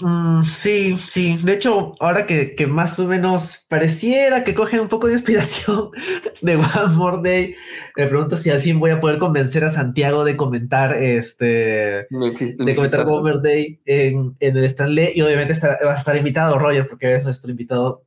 [0.00, 1.40] Mm, sí, sí.
[1.42, 5.90] De hecho, ahora que, que, más o menos pareciera que cogen un poco de inspiración
[6.40, 7.56] de One More Day,
[7.96, 12.74] me pregunto si al fin voy a poder convencer a Santiago de comentar este de
[12.76, 15.10] comentar One More Day en, en, el Stanley.
[15.16, 18.04] Y obviamente estará, vas a estar invitado, Roger, porque es nuestro invitado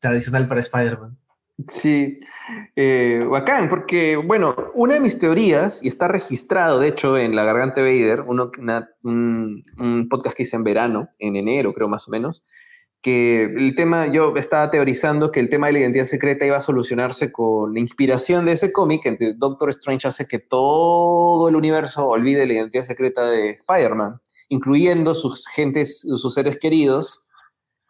[0.00, 1.18] tradicional para Spider-Man.
[1.68, 2.20] Sí,
[2.76, 7.44] eh, bacán, porque, bueno, una de mis teorías, y está registrado, de hecho, en La
[7.44, 8.50] Garganta Vader, uno,
[9.02, 12.44] un, podcast que hice en verano, en enero, creo más o menos,
[13.02, 16.60] que el tema, yo estaba teorizando que el tema de la identidad secreta iba a
[16.60, 22.06] solucionarse con la inspiración de ese cómic, que Doctor Strange hace que todo el universo
[22.06, 27.26] olvide la identidad secreta de Spider-Man, incluyendo sus gentes, sus seres queridos,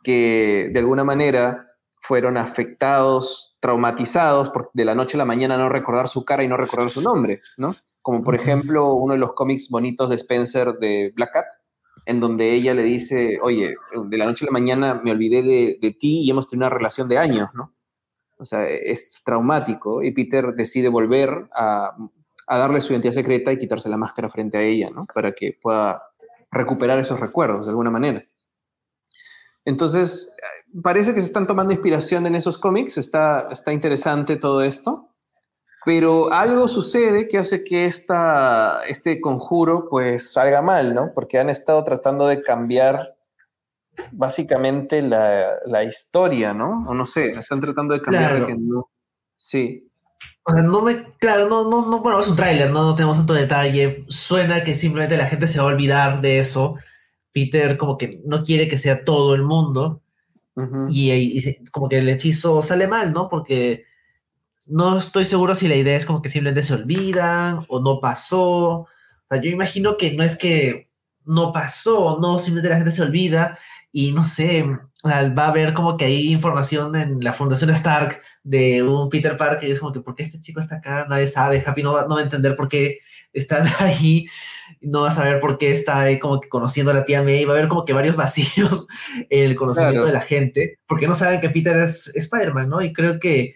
[0.03, 1.70] que de alguna manera
[2.01, 6.49] fueron afectados, traumatizados por de la noche a la mañana no recordar su cara y
[6.49, 7.77] no recordar su nombre, ¿no?
[8.03, 11.47] Como por ejemplo uno de los cómics bonitos de Spencer de Black Cat,
[12.07, 15.79] en donde ella le dice, oye, de la noche a la mañana me olvidé de,
[15.81, 17.75] de ti y hemos tenido una relación de años, ¿no?
[18.39, 21.95] O sea, es traumático y Peter decide volver a,
[22.47, 25.05] a darle su identidad secreta y quitarse la máscara frente a ella, ¿no?
[25.15, 26.03] Para que pueda
[26.51, 28.25] recuperar esos recuerdos de alguna manera.
[29.65, 30.35] Entonces,
[30.83, 35.07] parece que se están tomando inspiración en esos cómics, está, está interesante todo esto,
[35.85, 41.13] pero algo sucede que hace que esta, este conjuro pues salga mal, ¿no?
[41.15, 43.17] Porque han estado tratando de cambiar
[44.13, 46.87] básicamente la, la historia, ¿no?
[46.89, 48.47] O no sé, están tratando de cambiar Claro.
[48.47, 48.91] de que no.
[49.37, 49.87] Sí,
[50.45, 53.17] O sea, no me, claro, no, no, no, bueno, es un tráiler, no, no tenemos
[53.19, 54.05] tanto detalle.
[54.09, 56.77] Suena que simplemente la gente se va a olvidar de eso.
[57.33, 60.03] Peter como que no quiere que sea todo el mundo
[60.87, 63.29] y, y se- como que el hechizo sale mal, ¿no?
[63.29, 63.85] Porque
[64.67, 68.41] no estoy seguro si la idea es como que simplemente se olvidan o no pasó.
[68.83, 68.89] O
[69.29, 70.91] sea, yo imagino que no es que
[71.25, 73.59] no pasó, no, simplemente la gente se olvida
[73.93, 74.65] y no sé,
[75.05, 79.69] va a haber como que hay información en la Fundación Stark de un Peter Parker
[79.69, 81.07] y es como que, ¿por qué este chico está acá?
[81.09, 82.99] Nadie sabe, Happy no va, no va a entender por qué
[83.33, 84.27] están ahí,
[84.83, 87.45] no va a saber por qué está ahí como que conociendo a la tía May,
[87.45, 88.87] va a haber como que varios vacíos
[89.31, 90.07] en el conocimiento Claro.
[90.07, 92.83] de la gente, porque no saben que Peter es Spider-Man, ¿no?
[92.83, 93.55] Y creo que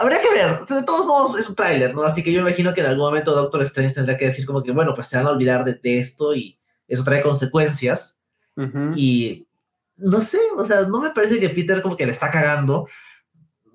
[0.00, 2.02] habría que ver, de todos modos es un tráiler, ¿no?
[2.02, 4.72] Así que yo imagino que en algún momento Doctor Strange tendrá que decir como que,
[4.72, 8.18] bueno, pues se van a olvidar de, de esto y eso trae consecuencias.
[8.56, 8.90] Ujú.
[8.96, 9.46] Y
[9.96, 12.88] no sé, o sea, no me parece que Peter como que le está cagando.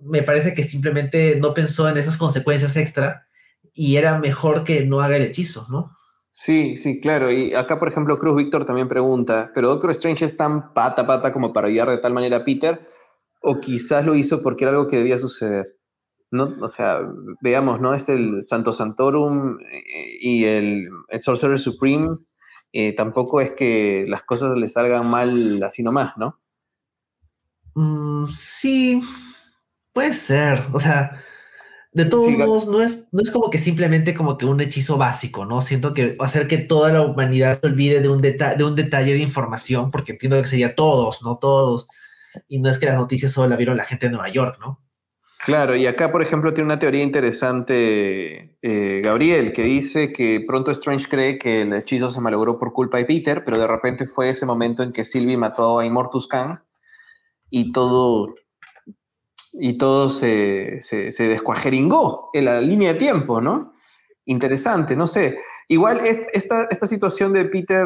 [0.01, 3.27] Me parece que simplemente no pensó en esas consecuencias extra
[3.73, 5.91] y era mejor que no haga el hechizo, ¿no?
[6.31, 7.31] Sí, sí, claro.
[7.31, 11.31] Y acá, por ejemplo, Cruz Víctor también pregunta, ¿pero Doctor Strange es tan pata pata
[11.31, 12.85] como para ayudar de tal manera a Peter?
[13.41, 15.65] ¿O quizás lo hizo porque era algo que debía suceder?
[16.31, 17.01] No, o sea,
[17.41, 17.93] veamos, ¿no?
[17.93, 19.83] Es el Santo Santorum eh,
[20.21, 22.07] y el, el Sorcerer Supreme.
[22.73, 26.41] Eh, tampoco es que las cosas le salgan mal así nomás, ¿no?
[27.75, 29.01] Mm, sí,
[29.93, 30.67] puede ser.
[30.73, 31.21] O sea,
[31.93, 34.97] de todos Sí, modos, no es, no es como que simplemente como que un hechizo
[34.97, 35.61] básico, ¿no?
[35.61, 39.13] Siento que hacer que toda la humanidad se olvide de un, deta- de un detalle
[39.13, 41.37] de información, porque entiendo que sería todos, ¿no?
[41.39, 41.87] Todos.
[42.49, 44.81] Y no es que las noticias solo la vieron la gente de Nueva York, ¿no?
[45.45, 50.69] Claro, y acá, por ejemplo, tiene una teoría interesante, eh, Gabriel, que dice que pronto
[50.71, 54.29] Strange cree que el hechizo se malogró por culpa de Peter, pero de repente fue
[54.29, 56.61] ese momento en que Sylvie mató a Immortus Khan
[57.49, 58.35] y todo,
[59.53, 63.71] y todo se, se, se descuajeringó en la línea de tiempo, ¿no?
[64.25, 65.37] Interesante, no sé.
[65.67, 67.85] Igual es- esta, esta situación de Peter,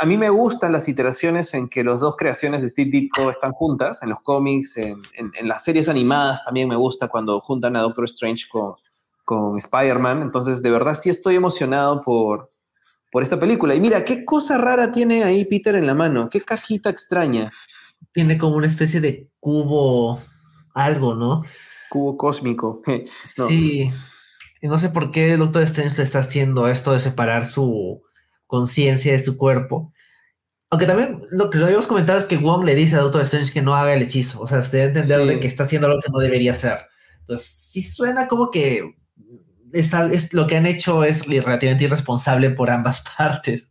[0.00, 3.52] a mí me gustan las iteraciones en que las dos creaciones de Steve Ditko están
[3.52, 7.74] juntas, en los cómics, en, en- en las series animadas también me gusta cuando juntan
[7.76, 8.74] a Doctor Strange con,
[9.24, 10.22] con Spider-Man.
[10.22, 12.50] Entonces, de verdad sí estoy emocionado por,
[13.10, 13.74] por esta película.
[13.74, 17.50] Y mira, qué cosa rara tiene ahí Peter en la mano, qué cajita extraña.
[18.12, 20.20] Tiene como una especie de cubo,
[20.74, 21.42] algo, ¿no?
[21.90, 22.82] Cubo cósmico.
[23.38, 23.46] No.
[23.46, 23.90] Sí.
[24.62, 28.02] Y no sé por qué el Doctor Strange le está haciendo esto de separar su
[28.46, 29.92] conciencia de su cuerpo.
[30.70, 33.52] Aunque también lo que lo habíamos comentado es que Wong le dice a Doctor Strange
[33.52, 34.40] que no haga el hechizo.
[34.40, 35.26] O sea, se debe entender Sí.
[35.28, 36.78] de que está haciendo algo que no debería hacer.
[37.20, 38.94] Entonces, sí suena como que
[39.72, 43.70] es- lo que han hecho es relativamente irresponsable por ambas partes.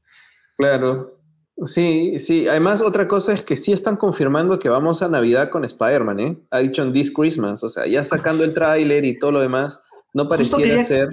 [0.58, 1.18] Claro.
[1.64, 2.48] Sí, sí.
[2.48, 6.38] Además, otra cosa es que sí están confirmando que vamos a Navidad con Spider-Man, ¿eh?
[6.50, 7.64] Ha dicho en This Christmas.
[7.64, 9.80] O sea, ya sacando el tráiler y todo lo demás,
[10.14, 11.10] no pareciera quería- ser.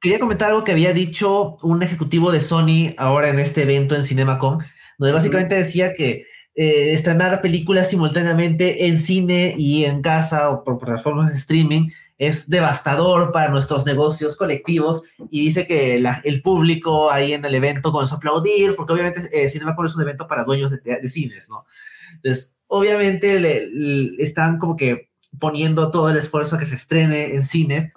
[0.00, 4.02] Quería comentar algo que había dicho un ejecutivo de Sony ahora en este evento en
[4.04, 4.58] CinemaCon,
[4.98, 10.78] donde básicamente decía que eh, estrenar películas simultáneamente en cine y en casa o por
[10.78, 17.10] plataformas de streaming es devastador para nuestros negocios colectivos y dice que la- el público
[17.10, 20.44] ahí en el evento comenzó a aplaudir porque obviamente eh, CinemaCon es un evento para
[20.44, 21.64] dueños de, de- de cines, ¿no?
[22.16, 27.34] Entonces, obviamente le- le- están como que poniendo todo el esfuerzo a que se estrene
[27.34, 27.92] en cine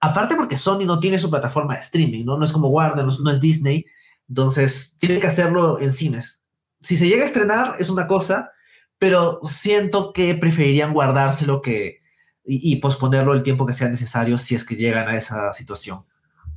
[0.00, 2.42] Aparte porque Sony no tiene su plataforma de streaming, ¿no?
[2.42, 3.86] Es como Warner, no es, Disney.
[4.28, 6.44] Entonces, tiene que hacerlo en cines.
[6.82, 8.50] Si se llega a estrenar es una cosa,
[8.98, 12.00] pero siento que preferirían guardárselo que,
[12.44, 16.04] y, posponerlo el tiempo que sea necesario si es que llegan a esa situación.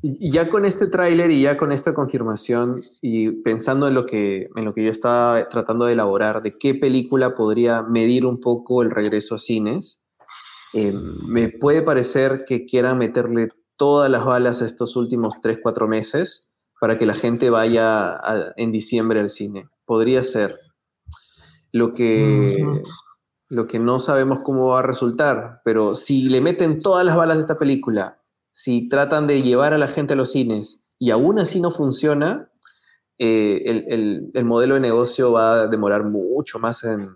[0.01, 4.63] Ya con este tráiler y ya con esta confirmación y pensando en lo que en
[4.63, 8.91] lo que yo estaba tratando de elaborar de qué película podría medir un poco el
[8.91, 10.05] regreso a cines,
[10.73, 10.93] eh,
[11.27, 16.51] me puede parecer que quieran meterle todas las balas a estos últimos 3, 4 meses
[16.79, 19.69] para que la gente vaya a- en diciembre al cine.
[19.85, 20.55] Podría ser.
[21.71, 22.65] Lo que,
[23.47, 27.37] lo que no sabemos cómo va a resultar, pero si le meten todas las balas
[27.37, 31.39] a esta película, si tratan de llevar a la gente a los cines y aún
[31.39, 32.51] así no funciona,
[33.19, 37.07] eh, el, el- el modelo de negocio va a demorar mucho más en,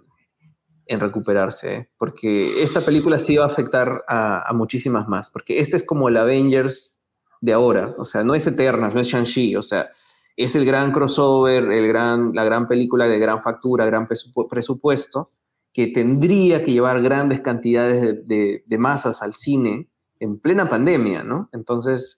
[0.88, 1.90] en recuperarse, ¿eh?
[1.98, 6.18] porque esta película sí va a afectar a, muchísimas más, porque este es como el
[6.18, 7.08] Avengers
[7.42, 9.90] de ahora, o sea, no es Eternals, no es Shang-Chi, o sea,
[10.36, 15.30] es el gran crossover, el gran, la gran película de gran factura, gran presupu- presupuesto,
[15.74, 21.24] que tendría que llevar grandes cantidades de, de- de masas al cine en plena pandemia,
[21.24, 21.50] ¿no?
[21.52, 22.16] Entonces,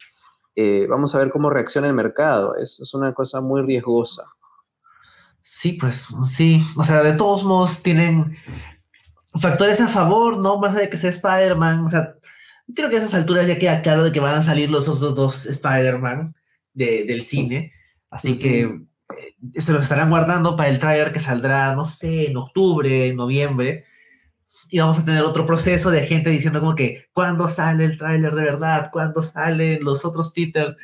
[0.56, 2.56] eh, vamos a ver cómo reacciona el mercado.
[2.56, 4.24] Es, es una cosa muy riesgosa.
[5.48, 6.66] Sí, pues sí.
[6.76, 8.36] O sea, de todos modos tienen
[9.40, 10.58] factores a favor, ¿no?
[10.58, 11.86] Más allá de que sea Spider-Man.
[11.86, 12.16] O sea,
[12.74, 15.14] creo que a esas alturas ya queda claro de que van a salir los otros
[15.14, 16.36] dos Spider-Man
[16.74, 17.72] de- del cine.
[18.10, 22.38] Así que eh, se lo estarán guardando para el trailer que saldrá, no sé, en
[22.38, 23.86] octubre, en noviembre.
[24.70, 28.34] Y vamos a tener otro proceso de gente diciendo como que, ¿cuándo sale el tráiler
[28.34, 28.90] de verdad?
[28.92, 30.76] ¿Cuándo salen los otros Peters?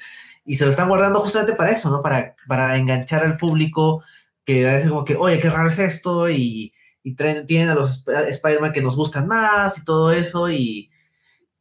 [0.46, 2.04] Y se lo están guardando justamente para eso, ¿no?
[2.04, 4.04] Para, para enganchar al público
[4.46, 6.74] que decir como que, oye, qué raro es esto, y,
[7.04, 10.90] y traen, tienen a los Sp- Spider-Man que nos gustan más y todo eso, y,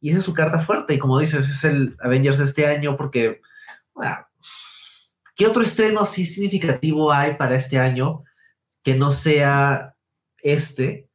[0.01, 2.97] y esa es su carta fuerte, y como dices, es el Avengers de este año,
[2.97, 3.41] porque,
[3.93, 4.15] bueno,
[5.35, 8.23] ¿qué otro estreno así significativo hay para este año
[8.83, 9.95] que no sea
[10.43, 11.07] este?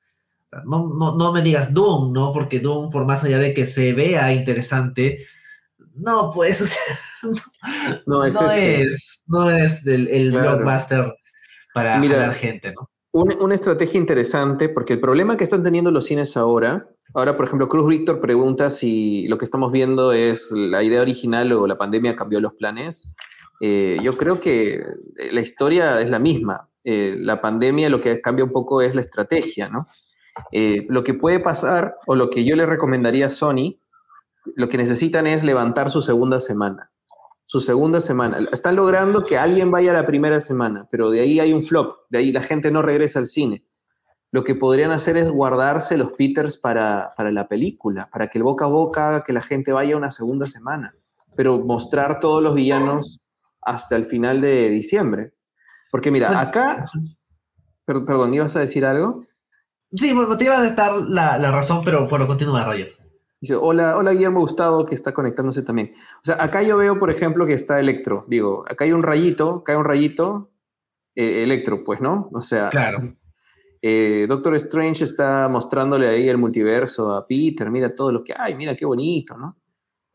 [0.64, 2.32] No, no, no me digas Doom, ¿no?
[2.32, 5.26] Porque Doom, por más allá de que se vea interesante,
[5.94, 6.82] no, pues, o sea,
[8.06, 8.82] No, es no este.
[8.82, 10.56] es, no es el, el Claro.
[10.58, 11.14] blockbuster
[11.76, 12.88] para Mira, jalar gente, ¿no?
[13.12, 17.44] Un- una estrategia interesante, porque el problema que están teniendo los cines ahora, ahora, por
[17.44, 21.76] ejemplo, Cruz Víctor pregunta si lo que estamos viendo es la idea original o la
[21.76, 23.14] pandemia cambió los planes.
[23.60, 24.84] Eh, yo creo que eh,
[25.32, 26.68] la historia es la misma.
[26.84, 29.84] Eh, la pandemia lo que cambia un poco es la estrategia, ¿no?
[30.52, 33.78] Eh, lo que puede pasar, o lo que yo le recomendaría a Sony,
[34.54, 36.90] lo que necesitan es levantar su segunda semana.
[37.48, 38.38] Su segunda semana.
[38.52, 42.00] Están logrando que alguien vaya a la primera semana, pero de ahí hay un flop,
[42.10, 43.64] de ahí la gente no regresa al cine.
[44.32, 48.44] Lo que podrían hacer es guardarse los Peters para, para la película, para que el
[48.44, 50.94] boca a boca haga que la gente vaya una segunda semana,
[51.36, 53.20] pero mostrar todos los villanos
[53.62, 55.32] hasta el final de diciembre.
[55.92, 56.84] Porque mira, acá,
[57.84, 59.24] per- perdón, ¿ibas a decir algo?
[59.94, 62.86] Sí, te iba a dar la, la razón, pero por lo continúa, Rayo.
[63.40, 65.92] Dice, hola, hola Guillermo Gustavo, que está conectándose también.
[66.16, 68.24] O sea, acá yo veo, por ejemplo, que está Electro.
[68.28, 70.50] Digo, acá hay un rayito, acá hay un rayito,
[71.14, 72.30] eh, Electro, pues, ¿no?
[72.32, 73.14] O sea, Claro.
[73.82, 78.54] eh, Doctor Strange está mostrándole ahí el multiverso a Peter, mira todo lo que hay,
[78.54, 79.58] mira qué bonito, ¿no?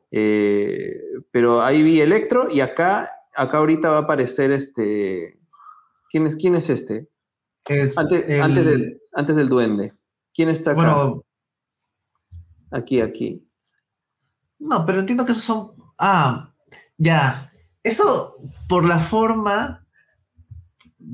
[0.09, 0.99] Eh,
[1.31, 5.39] pero ahí vi Electro y acá, acá ahorita va a aparecer este...
[6.09, 7.07] ¿Quién es, quién es este?
[7.67, 9.93] Es Antes, el- antes, del, antes del duende.
[10.33, 10.81] ¿Quién está acá?
[10.95, 11.23] Bueno,
[12.71, 13.45] aquí, aquí.
[14.59, 15.73] no, pero entiendo que esos son.
[15.97, 16.53] Ah,
[16.97, 17.51] ya.
[17.83, 19.85] Eso, por la forma,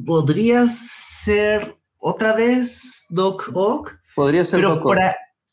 [0.06, 4.84] podría ser otra vez Doc Ock, Podría ser pero Doc Ock.
[4.84, 5.00] por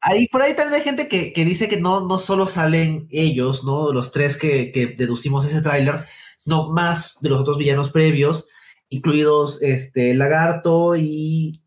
[0.07, 3.65] Ahí, por ahí también hay gente que, que dice que no, no solo salen ellos,
[3.65, 3.91] ¿no?
[3.91, 8.47] Los tres que, que deducimos ese tráiler, sino más de los otros villanos previos,
[8.91, 11.63] incluidos este Lagarto y.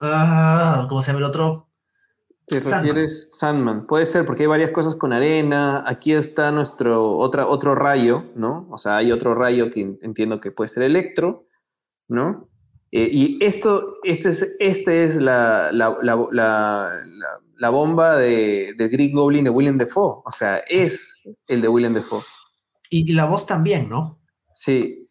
[0.00, 1.65] Ah, ¿cómo se llama el otro?
[2.46, 3.86] ¿Te refieres Sandman.
[3.86, 5.82] Puede ser, porque hay varias cosas con arena.
[5.84, 8.68] Aquí está nuestro otra, otro rayo, ¿no?
[8.70, 11.48] O sea, hay otro rayo que entiendo que puede ser Electro,
[12.06, 12.48] ¿no?
[12.92, 15.98] Eh, y esto, este es, este es la, la,
[16.30, 16.90] la,
[17.56, 20.22] la bomba de, de, Green Goblin de William Defoe.
[20.24, 21.16] O sea, es
[21.48, 22.22] el de William Defoe.
[22.90, 24.20] Y, la voz también, ¿no?
[24.54, 25.10] Sí.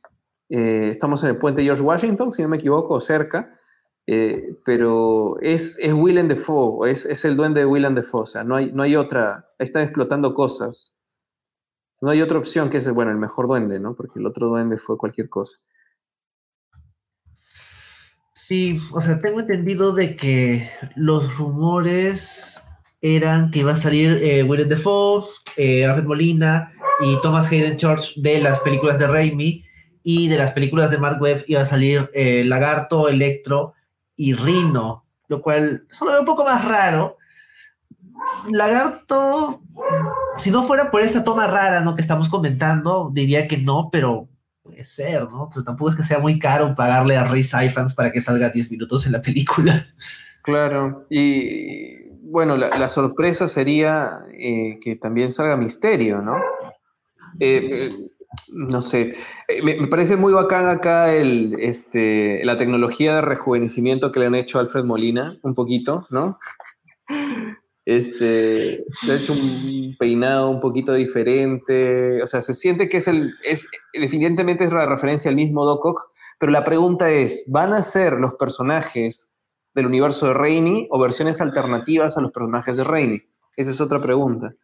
[0.50, 3.55] Eh, estamos en el puente George Washington, si no me equivoco, cerca.
[4.08, 8.44] Eh, pero es, es Willem Dafoe, es, es el duende de Willem Dafoe, o sea,
[8.44, 11.00] no hay, no hay otra, están explotando cosas.
[12.02, 13.96] No hay otra opción que es, bueno, el mejor duende, ¿no?
[13.96, 15.58] Porque el otro duende fue cualquier cosa.
[18.34, 22.64] Sí, o sea, tengo entendido de que los rumores
[23.02, 25.24] eran que iba a salir eh, Willem Dafoe,
[25.58, 29.64] eh, Alfred Molina y Thomas Hayden Church de las películas de Raimi
[30.04, 33.75] y de las películas de Mark Webb iba a salir eh, Lagarto, Electro
[34.16, 37.18] y Rino, lo cual solo lo un poco más raro.
[38.50, 39.62] Lagarto,
[40.38, 41.96] si no fuera por esta toma rara, ¿no?
[41.96, 44.30] Que estamos comentando, diría que no, pero
[44.64, 45.50] puede ser, ¿no?
[45.66, 49.06] Tampoco es que sea muy caro pagarle a Rhys Ifans para que salga 10 minutos
[49.06, 49.86] en la película.
[50.42, 56.38] Claro, y bueno, la, sorpresa sería eh, que también salga Misterio, ¿no?
[57.40, 57.92] Eh, eh,
[58.54, 59.14] no sé,
[59.48, 64.36] eh, me, parece muy bacán acá el, este, la tecnología de rejuvenecimiento que le han
[64.36, 66.38] hecho a Alfred Molina, un poquito, ¿no?
[67.86, 73.08] Este, le ha hecho un peinado un poquito diferente, o sea, se siente que es
[73.08, 77.74] el, es, definitivamente es la referencia al mismo Doc Ock, pero la pregunta es, ¿van
[77.74, 79.38] a ser los personajes
[79.76, 83.22] del universo de Raimi o versiones alternativas a los personajes de Raimi?
[83.56, 84.56] Esa es otra pregunta.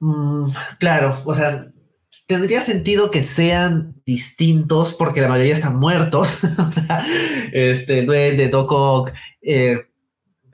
[0.00, 1.72] Mm, claro, o sea,
[2.28, 6.44] tendría sentido que sean distintos porque la mayoría están muertos.
[6.58, 7.04] o sea,
[7.52, 9.86] este, duende, Doc Ock, eh,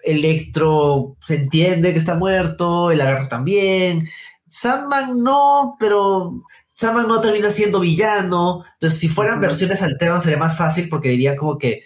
[0.05, 4.09] Electro se entiende que está muerto, el lagarto también.
[4.47, 6.45] Sandman no, pero
[6.75, 8.65] Sandman no termina siendo villano.
[8.75, 11.83] Entonces, si fueran versiones alternas sería más fácil porque diría como que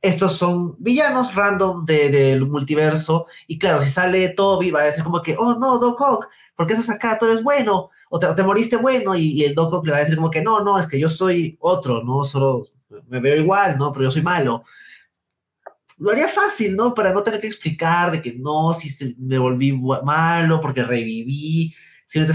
[0.00, 3.26] estos son villanos random del multiverso.
[3.48, 6.68] Y claro, si sale Toby, va a decir como que, oh no, Doc Ock, ¿por
[6.68, 7.18] qué estás acá?
[7.18, 10.30] Tú eres bueno o te, moriste bueno y, el Doc le va a decir como
[10.30, 12.62] que no, no, es que yo soy otro, no solo
[13.08, 13.92] me veo igual, ¿no?
[13.92, 14.62] Pero yo soy malo.
[15.98, 16.94] Lo haría fácil, ¿no?
[16.94, 19.72] Para no tener que explicar de que no, si me volví
[20.04, 21.74] malo porque reviví.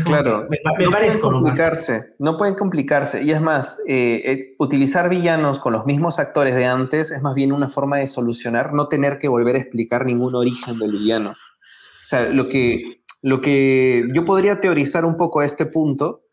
[0.03, 3.23] claro, me, no pueden complicarse, no pueden complicarse.
[3.23, 7.35] Y es más, eh, eh, utilizar villanos con los mismos actores de antes es más
[7.35, 11.29] bien una forma de solucionar, no tener que volver a explicar ningún origen del villano.
[11.31, 16.23] O sea, lo que lo que yo podría teorizar un poco a este punto,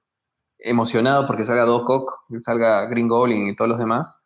[0.59, 4.21] emocionado porque salga Doc Ock, salga Green Goblin y todos los demás,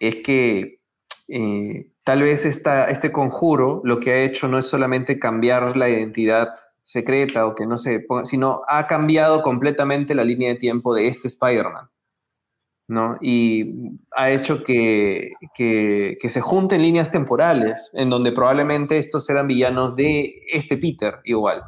[0.00, 0.80] es que
[1.28, 5.88] eh, tal vez esta, este conjuro lo que ha hecho no es solamente cambiar la
[5.88, 6.48] identidad
[6.80, 11.08] secreta o que no se ponga, sino ha cambiado completamente la línea de tiempo de
[11.08, 11.90] este Spider-Man.
[12.88, 13.18] ¿No?
[13.20, 19.96] Y ha hecho que, que, se junten líneas temporales, en donde probablemente estos eran villanos
[19.96, 21.62] de este Peter igual,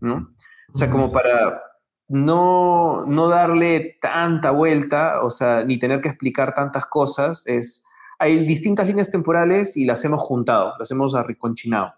[0.00, 0.32] ¿no?
[0.72, 1.62] O sea, como para
[2.08, 7.84] no, no darle tanta vuelta, o sea, ni tener que explicar tantas cosas, es,
[8.18, 11.92] hay distintas líneas temporales y las hemos juntado, las hemos arriconchinado.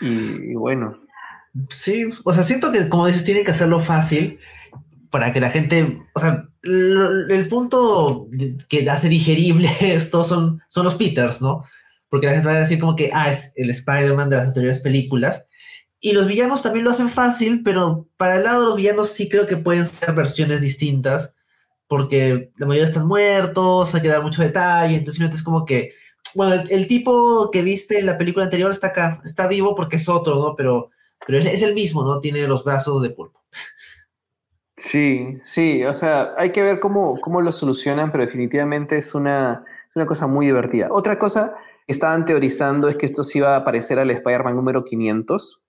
[0.00, 1.00] y, y bueno.
[1.70, 4.38] Sí, o sea, siento que, como dices, tienen que hacerlo fácil
[5.10, 8.28] para que la gente, o sea, el, punto
[8.68, 11.64] que hace digerible esto son, son los Peters, ¿no?
[12.08, 14.80] Porque la gente va a decir como que, ah, es el Spider-Man de las anteriores
[14.80, 15.46] películas.
[16.00, 19.28] Y los villanos también lo hacen fácil, pero para el lado de los villanos sí
[19.28, 21.34] creo que pueden ser versiones distintas,
[21.88, 25.92] porque la mayoría están muertos, hay que dar mucho detalle, entonces es como que,
[26.34, 30.08] bueno, el, tipo que viste en la película anterior está acá, está vivo porque es
[30.08, 30.54] otro, ¿no?
[30.54, 30.90] Pero,
[31.26, 32.20] pero es el mismo, ¿no?
[32.20, 33.42] Tiene los brazos de pulpo.
[34.76, 39.64] Sí, sí, o sea, hay que ver cómo, cómo lo solucionan, pero definitivamente es una,
[39.94, 40.88] una cosa muy divertida.
[40.90, 41.54] Otra cosa
[41.86, 45.64] que estaban teorizando es que esto sí iba a aparecer al Spider-Man número 500.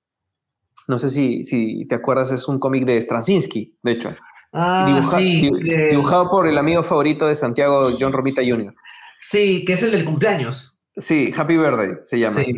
[0.89, 4.15] No sé si, si te acuerdas, es un cómic de Straczynski, de hecho.
[4.51, 5.49] Ah, sí,
[5.91, 8.73] dibujado por el amigo favorito de Santiago, John Romita Jr.
[9.21, 10.81] Sí, que es el del cumpleaños.
[10.95, 12.41] Sí, Happy Birthday se llama.
[12.41, 12.53] Sí.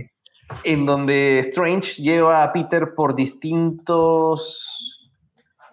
[0.63, 4.98] En donde Strange lleva a Peter por distintos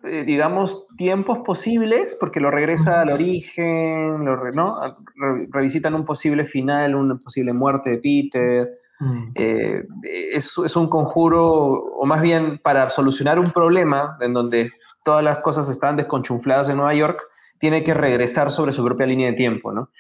[0.06, 4.78] eh, digamos, tiempos posibles, porque lo regresa al origen, lo re- ¿no?
[5.14, 8.70] Re- revisitan un posible final, una posible muerte de Peter.
[8.98, 9.32] Mm.
[9.34, 9.84] Eh,
[10.32, 14.70] es, es un conjuro, o más bien para solucionar un problema en donde
[15.04, 17.22] todas las cosas están desconchunfladas en Nueva York,
[17.58, 19.90] tiene que regresar sobre su propia línea de tiempo, ¿no?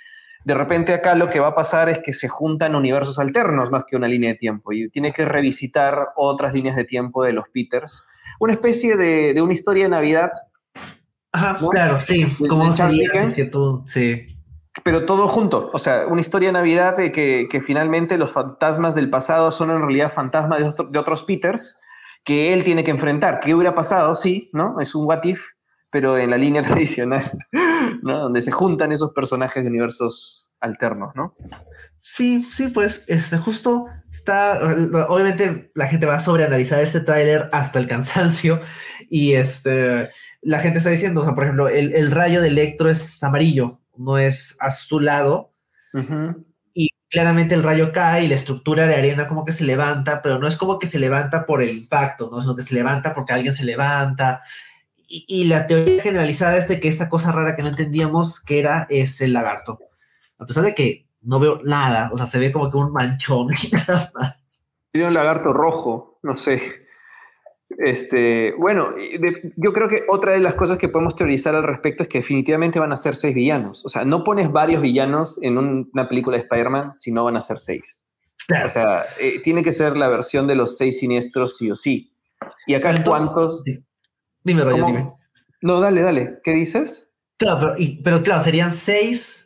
[0.44, 3.84] De repente acá lo que va a pasar es que se juntan universos alternos más
[3.84, 7.48] que una línea de tiempo y tiene que revisitar otras líneas de tiempo de los
[7.52, 8.04] Peters.
[8.40, 10.30] Una especie de, de una historia de Navidad,
[11.32, 11.68] Ajá, ¿no?
[11.70, 12.24] claro, sí.
[12.38, 14.26] De- ¿Cómo de que tú, sí.
[14.82, 15.70] pero todo junto.
[15.72, 19.70] O sea, una historia de Navidad de que, que finalmente los fantasmas del pasado son
[19.70, 21.80] en realidad fantasmas de, otro- de otros Peters
[22.24, 23.38] que él tiene que enfrentar.
[23.40, 24.14] ¿Qué hubiera pasado?
[24.14, 24.80] Sí, ¿no?
[24.80, 25.42] Es un what if,
[25.90, 27.22] pero en la línea tradicional,
[28.02, 28.18] ¿no?
[28.20, 31.34] Donde se juntan esos personajes de universos alternos, ¿no?
[32.08, 34.60] Sí, sí, pues, este, justo está,
[35.08, 38.60] obviamente la gente va a sobreanalizar este tráiler hasta el cansancio
[39.10, 42.90] y este, la gente está diciendo, o sea, por ejemplo, el, el rayo de Electro
[42.90, 45.52] es amarillo, no es azulado
[46.72, 50.38] y claramente el rayo cae y la estructura de arena como que se levanta, pero
[50.38, 52.40] no es como que se levanta por el impacto, ¿no?
[52.40, 54.42] Sino que se levanta porque alguien se levanta.
[55.08, 58.60] Y, y la teoría generalizada es de que esta cosa rara que no entendíamos que
[58.60, 59.80] era es el lagarto.
[60.38, 63.48] A pesar de que no veo nada, o sea, se ve como que un manchón
[63.52, 64.66] y nada más.
[64.92, 66.62] Tiene un lagarto rojo, no sé.
[67.78, 72.02] Este, bueno, de- yo creo que otra de las cosas que podemos teorizar al respecto
[72.04, 73.84] es que definitivamente van a ser seis villanos.
[73.84, 77.36] O sea, no pones varios villanos en un- una película de Spider-Man si no van
[77.36, 78.04] a ser seis.
[78.46, 78.66] Claro.
[78.66, 82.12] O sea, eh, tiene que ser la versión de los seis siniestros sí o sí.
[82.66, 83.62] Y acá Entonces- cuántos...
[83.64, 83.82] sí.
[84.44, 84.92] Dime, Roger, ¿Cómo?
[84.96, 85.12] dime.
[85.62, 86.38] No, dale, dale.
[86.44, 87.12] ¿Qué dices?
[87.36, 89.45] Claro, pero, y- pero claro, serían seis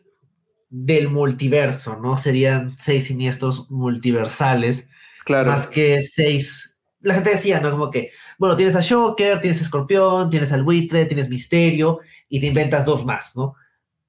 [0.70, 2.16] del multiverso, ¿no?
[2.16, 4.88] Serían seis siniestros multiversales.
[5.24, 5.50] Claro.
[5.50, 6.76] más que seis.
[7.02, 7.70] La gente decía, ¿no?
[7.70, 12.40] Como que, bueno, tienes a Joker, tienes a Escorpión, tienes al buitre, tienes Misterio y
[12.40, 13.54] te inventas dos más, ¿no?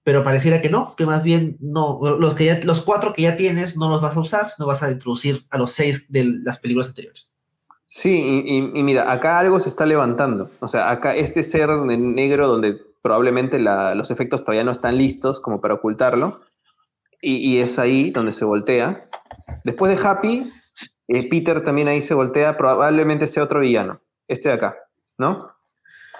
[0.03, 3.35] Pero pareciera que no, que más bien no, los, que ya, los cuatro que ya
[3.35, 6.57] tienes no los vas a usar, sino vas a introducir a los seis de las
[6.59, 7.29] películas anteriores.
[7.85, 10.49] Sí, y, y- y mira, acá algo se está levantando.
[10.59, 15.39] O sea, acá este ser negro donde probablemente la- los efectos todavía no están listos
[15.39, 16.41] como para ocultarlo.
[17.21, 19.07] Y, y es ahí donde se voltea.
[19.63, 20.51] Después de Happy,
[21.07, 22.57] eh, Peter también ahí se voltea.
[22.57, 24.01] Probablemente sea otro villano.
[24.27, 24.77] Este de acá,
[25.17, 25.47] ¿no?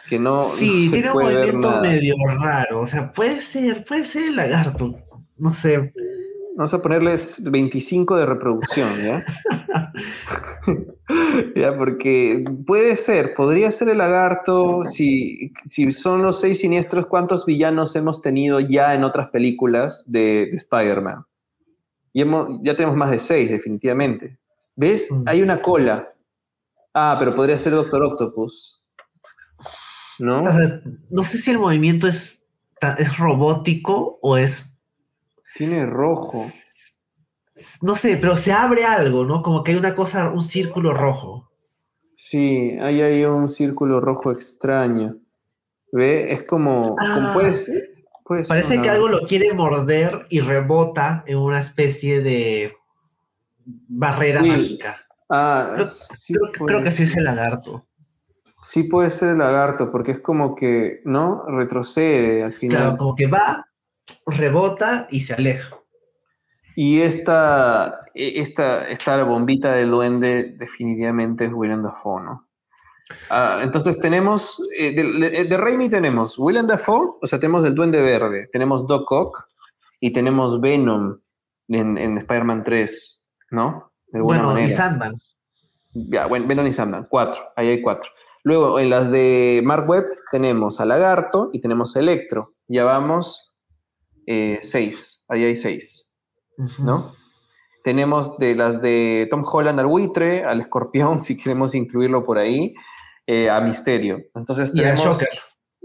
[0.08, 0.44] Que no.
[0.44, 4.36] Sí, no se tiene un movimiento medio raro, o sea, puede ser, puede ser el
[4.36, 5.00] lagarto,
[5.38, 5.94] no sé.
[6.58, 9.24] Vamos a ponerles 25 de reproducción, ¿ya?
[11.56, 17.46] ya, porque puede ser, podría ser el lagarto, si, si son los seis siniestros, ¿cuántos
[17.46, 21.26] villanos hemos tenido ya en otras películas de, de Spider-Man?
[22.14, 24.38] Y hemos- ya tenemos más de seis, definitivamente.
[24.76, 25.10] ¿Ves?
[25.12, 25.24] Mm.
[25.28, 26.14] Hay una cola.
[26.94, 28.84] Ah, pero podría ser Doctor Octopus.
[30.20, 30.44] ¿No?
[30.44, 32.46] O sea, no sé si el movimiento es,
[33.00, 34.78] es robótico o es
[35.56, 36.44] Tiene rojo.
[37.82, 39.42] No sé, pero se abre algo, ¿no?
[39.42, 41.50] Como que hay una cosa, un círculo rojo.
[42.14, 45.18] Sí, hay ahí un círculo rojo extraño.
[45.92, 46.32] ¿Ve?
[46.32, 47.32] Es como, como Ah.
[47.34, 47.90] puede ser.
[48.24, 52.74] puede ser Parece una- que algo lo quiere morder y rebota en una especie de
[53.66, 54.48] barrera Sí.
[54.50, 54.98] mágica.
[55.30, 57.86] Ah, Creo, sí, creo puede creo que sí es el lagarto.
[58.62, 61.44] Sí puede ser el lagarto, porque es como que, ¿no?
[61.48, 62.78] Retrocede al final.
[62.82, 63.66] Claro, como que va,
[64.26, 65.78] rebota y se aleja.
[66.76, 72.48] Y esta, e- esta, esta bombita del duende definitivamente es Willem Dafoe, ¿no?
[73.30, 77.76] Ah, entonces tenemos, eh, de, de, de Raimi tenemos Willem Dafoe, o sea, tenemos el
[77.76, 79.50] duende verde, tenemos Doc Ock
[80.00, 81.20] y tenemos Venom
[81.68, 83.92] en, en Spider-Man 3, ¿no?
[84.08, 84.70] De alguna Bueno, y.
[84.70, 85.16] Sandman.
[85.94, 88.12] Ya, bueno, Venom y Sandman, cuatro, ahí hay cuatro.
[88.44, 92.56] Luego, en las de Mark Webb tenemos a Lagarto y tenemos a Electro.
[92.68, 93.54] Ya vamos
[94.26, 96.11] eh, seis, ahí hay seis.
[96.80, 97.16] ¿No?
[97.84, 102.74] Tenemos de las de Tom Holland al buitre, al escorpión, si queremos incluirlo por ahí,
[103.28, 104.20] eh, a Misterio.
[104.36, 105.06] Entonces Y a tenemos.
[105.06, 105.30] Joker.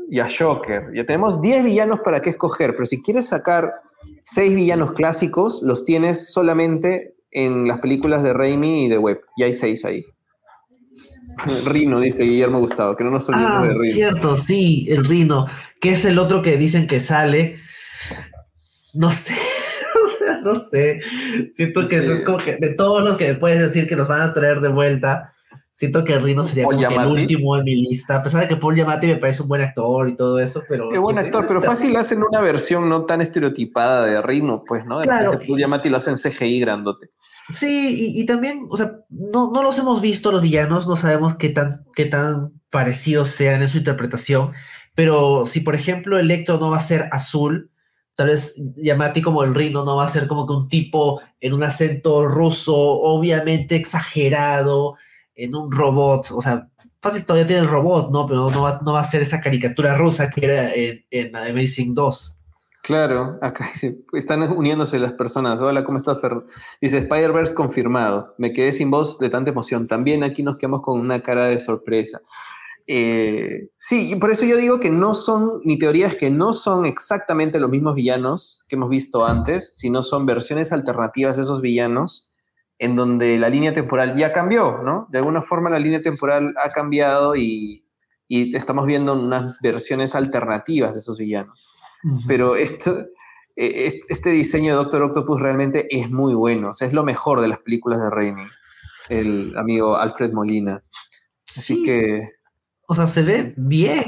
[0.08, 0.88] Y a Joker.
[0.94, 3.72] Ya tenemos 10 villanos para qué escoger, pero si quieres sacar
[4.22, 9.20] 6 villanos clásicos, los tienes solamente en las películas de Raimi y de Webb.
[9.36, 10.04] Y hay 6 ahí.
[11.66, 13.92] Rino, dice Guillermo Gustavo, que no nos olvidemos Ah, de Rino.
[13.94, 15.46] cierto, sí, el Rino,
[15.80, 17.56] que es el otro que dicen que sale.
[18.94, 19.34] No sé,
[20.46, 21.00] no sé.
[21.52, 24.08] Siento que eso es como que de todos los que me puedes decir que nos
[24.08, 25.32] van a traer de vuelta,
[25.76, 28.16] Siento que Rino sería como que el último en mi lista.
[28.16, 30.88] A pesar de que Paul Giamatti me parece un buen actor y todo eso, pero.
[30.90, 35.00] Qué buen actor, pero fácil hacen una versión no tan estereotipada de Rino, pues, ¿no?
[35.00, 35.32] De Claro.
[35.32, 37.10] Paul Giamatti lo hacen CGI grandote.
[37.52, 41.36] Sí, y, y también, o sea, no, no los hemos visto los villanos, no sabemos
[41.36, 44.52] qué tan, qué tan parecidos sean en su interpretación,
[44.94, 47.70] pero si por ejemplo Electro no va a ser azul,
[48.16, 51.52] tal vez Yamati como el Rino no va a ser como que un tipo en
[51.52, 54.96] un acento ruso, obviamente exagerado,
[55.34, 56.68] en un robot, o sea,
[57.00, 58.26] fácil todavía tiene el robot, ¿no?
[58.26, 61.94] Pero no va, no va a ser esa caricatura rusa que era en, en Amazing
[61.94, 62.32] 2.
[62.82, 63.68] Claro, acá
[64.12, 65.60] están uniéndose las personas.
[65.60, 66.32] Hola, ¿cómo estás, Fer?
[66.80, 68.34] Dice Spider-Verse confirmado.
[68.38, 69.88] Me quedé sin voz de tanta emoción.
[69.88, 72.20] También aquí nos quedamos con una cara de sorpresa.
[72.88, 76.86] Eh, sí, por eso yo digo que no son, mi teoría es que no son
[76.86, 82.32] exactamente los mismos villanos que hemos visto antes, sino son versiones alternativas de esos villanos
[82.78, 85.08] en donde la línea temporal ya cambió, ¿no?
[85.10, 87.84] De alguna forma la línea temporal ha cambiado y,
[88.28, 91.68] y estamos viendo unas versiones alternativas de esos villanos
[92.28, 93.00] pero esto,
[93.56, 96.68] eh, est- este diseño de Doctor Octopus realmente es muy bueno.
[96.70, 98.42] O sea, es lo mejor de las películas de Raimi,
[99.08, 100.84] el amigo Alfred Molina.
[101.56, 101.82] Así Sí.
[101.84, 102.35] que,
[102.86, 104.04] O sea, se ve bien.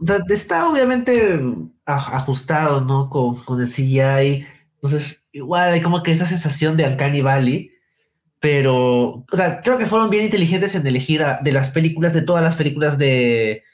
[0.00, 1.40] O sea, está obviamente
[1.84, 3.08] ajustado, ¿no?
[3.10, 4.46] Con, con el CGI.
[4.76, 7.70] Entonces, igual hay como que esa sensación de Uncanny Valley.
[8.40, 8.76] Pero,
[9.30, 12.42] o sea, creo que fueron bien inteligentes en elegir a- de las películas, de todas
[12.44, 13.64] las películas de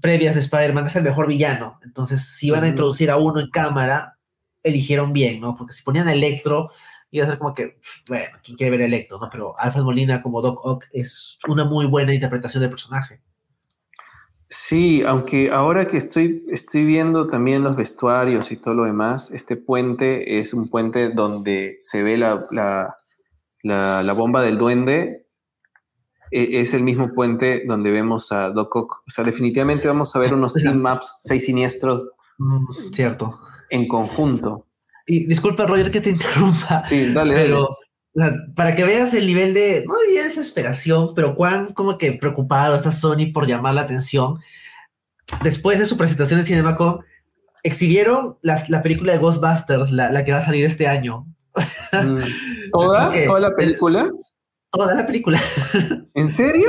[0.00, 1.78] previas de Spider-Man, es el mejor villano.
[1.84, 4.18] Entonces, si iban a introducir a uno en cámara,
[4.62, 5.56] eligieron bien, ¿no?
[5.56, 6.70] Porque si ponían a Electro,
[7.10, 7.78] iba a ser como que,
[8.08, 9.30] bueno, ¿quién quiere ver a Electro, no?
[9.30, 13.20] Pero Alfred Molina como Doc Ock es una muy buena interpretación del personaje.
[14.48, 19.56] Sí, aunque ahora que estoy, estoy viendo también los vestuarios y todo lo demás, este
[19.56, 22.96] puente es un puente donde se ve la, la,
[23.62, 25.26] la- la bomba del duende.
[26.30, 28.92] E- Es el mismo puente donde vemos a Doc Ock.
[29.06, 33.38] O sea, definitivamente vamos a ver unos team maps seis siniestros Mm, cierto.
[33.70, 34.66] en conjunto.
[35.06, 37.66] Y disculpa, Roger, que te interrumpa, Sí, dale, pero dale.
[38.16, 42.12] O sea, para que veas el nivel de, no diría desesperación, pero cuán como que
[42.12, 44.38] preocupado está Sony por llamar la atención.
[45.42, 47.00] Después de su presentación en CinemaCon,
[47.62, 51.26] exhibieron las- la película de Ghostbusters, la, la que va a salir este año.
[51.92, 52.18] Mm.
[52.72, 53.10] ¿Toda?
[53.26, 54.10] ¿Toda la película?
[54.70, 55.40] Toda la película.
[56.14, 56.68] ¿En serio?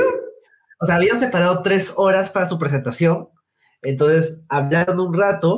[0.80, 3.28] O sea, habían separado tres horas para su presentación.
[3.82, 5.56] Entonces hablaron un rato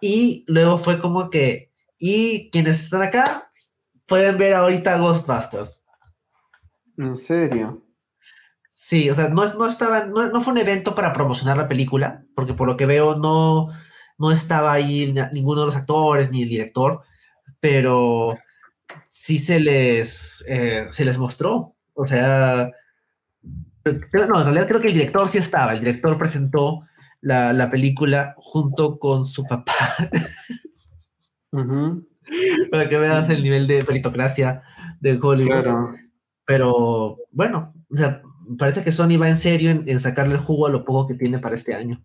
[0.00, 3.43] y luego fue como que, y quienes están acá
[4.06, 5.82] pueden ver ahorita Ghostbusters.
[6.96, 7.82] ¿En serio?
[8.70, 11.68] Sí, o sea, no, es- no estaba, no, no fue un evento para promocionar la
[11.68, 13.68] película, porque por lo que veo no,
[14.18, 17.02] no estaba ahí ninguno de los actores ni el director,
[17.60, 18.36] pero
[19.08, 21.74] sí se les, eh, se les mostró.
[21.94, 22.70] O sea,
[23.84, 26.82] no, en realidad creo que el director sí estaba, el director presentó
[27.20, 29.72] la, la película junto con su papá,
[31.52, 32.08] Ujú,
[32.70, 34.62] para que veas el nivel de meritocracia
[35.00, 35.50] de Hollywood.
[35.62, 35.94] Claro.
[36.46, 38.22] Pero bueno, o sea,
[38.58, 41.14] parece que Sony va en serio en, en sacarle el jugo a lo poco que
[41.14, 42.02] tiene para este año.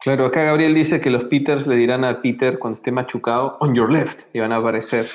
[0.00, 3.74] Claro, acá Gabriel dice que los Peters le dirán a Peter cuando esté machucado, on
[3.74, 5.06] your left, y van a aparecer.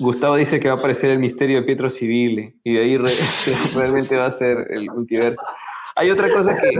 [0.00, 3.12] Gustavo dice que va a aparecer el misterio de Pietro Civile, y de ahí re-
[3.76, 5.42] realmente va a ser el multiverso.
[5.94, 6.70] Hay otra cosa que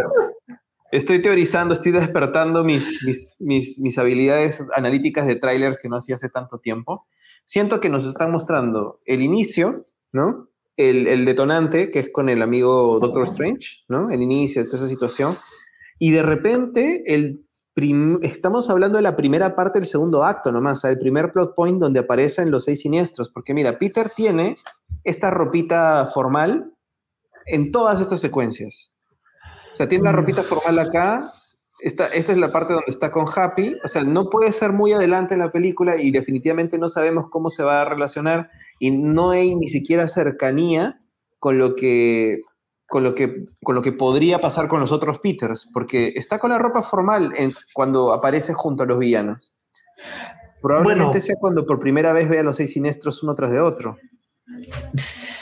[0.97, 3.03] estoy teorizando, estoy despertando mis,
[3.41, 7.07] mis, mis, habilidades analíticas de trailers que no hacía hace tanto tiempo.
[7.45, 10.49] Siento que nos están mostrando el inicio, ¿no?
[10.77, 14.11] El, el detonante, que es con el amigo Doctor Strange, ¿no?
[14.11, 15.37] El inicio de toda esa situación.
[15.99, 17.45] Y de repente, el
[18.23, 22.01] estamos hablando de la primera parte del segundo acto nomás, el primer plot point donde
[22.01, 23.31] aparecen los seis siniestros.
[23.31, 24.57] Porque mira, Peter tiene
[25.03, 26.73] esta ropita formal
[27.47, 28.94] en todas estas secuencias.
[29.75, 31.33] O sea, tiene la ropita formal acá.
[31.81, 33.77] Esta, esta es la parte donde está con Happy.
[33.85, 37.51] O sea, no puede ser muy adelante en la película y definitivamente no sabemos cómo
[37.51, 38.49] se va a relacionar
[38.79, 41.01] y no hay ni siquiera cercanía
[41.41, 42.39] con lo que
[42.87, 46.51] con lo que con lo que podría pasar con los otros Peters, porque está con
[46.51, 49.55] la ropa formal en- cuando aparece junto a los villanos.
[50.63, 51.21] Probablemente Bueno.
[51.21, 53.99] sea cuando por primera vez vea a los seis siniestros uno tras de otro.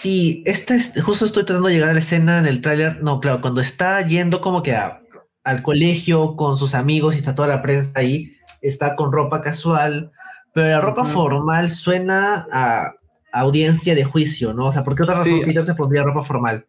[0.03, 3.03] Sí, esta es, justo estoy tratando de llegar a la escena en el tráiler.
[3.03, 5.01] No, claro, cuando está yendo como que a-
[5.45, 10.11] al colegio con sus amigos y está toda la prensa ahí, está con ropa casual,
[10.53, 12.93] pero la ropa formal suena a
[13.33, 14.67] audiencia de juicio, ¿no?
[14.67, 15.47] O sea, ¿por qué otra razón Sí.
[15.47, 16.67] Peter se pondría ropa formal?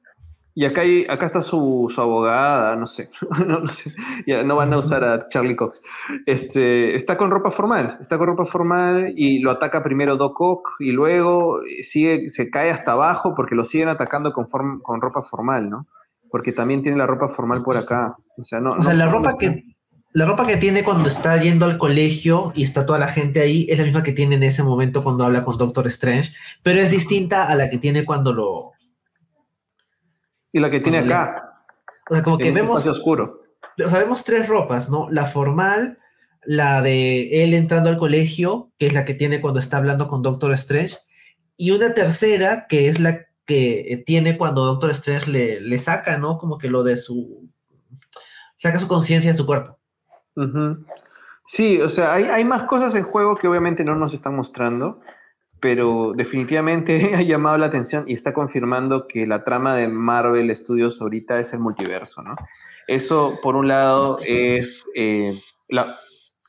[0.56, 3.10] Y acá, hay- acá está su, su abogada, no sé,
[3.48, 3.92] no, no sé,
[4.28, 5.82] ya no van a usar a Charlie Cox.
[6.26, 10.70] Este, está con ropa formal, está con ropa formal y lo ataca primero Doc Ock
[10.80, 15.22] y luego sigue, se cae hasta abajo porque lo siguen atacando con, form- con ropa
[15.22, 15.88] formal, ¿no?
[16.32, 18.16] porque también tiene la ropa formal por acá.
[18.40, 18.72] O sea, no.
[18.72, 19.66] O sea, no- la ropa que
[20.14, 23.68] la ropa que tiene cuando está yendo al colegio y está toda la gente ahí
[23.70, 26.32] es la misma que tiene en ese momento cuando habla con Doctor Strange,
[26.64, 28.73] pero es distinta a la que tiene cuando lo,
[30.54, 31.66] Y la que tiene acá,
[32.10, 33.42] o sea, como que este vemos, oscuro.
[33.84, 35.08] o sea, vemos tres ropas, ¿no?
[35.10, 35.98] La formal,
[36.46, 40.22] la de él entrando al colegio, que es la que tiene cuando está hablando con
[40.22, 40.98] Doctor Strange,
[41.58, 46.18] y una tercera que es la que eh, tiene cuando Doctor Strange le, le saca,
[46.18, 46.38] ¿no?
[46.38, 47.50] Como que lo de su
[48.58, 49.78] saca su conciencia de su cuerpo.
[50.36, 50.86] Ujú.
[51.46, 55.02] Sí, o sea, hay, hay más cosas en juego que obviamente no nos están mostrando,
[55.64, 61.02] pero definitivamente ha llamado la atención y está confirmando que la trama de Marvel Studios
[61.02, 62.36] ahorita es el multiverso, ¿no?
[62.86, 65.40] Eso, por un lado, es eh,
[65.70, 65.98] la,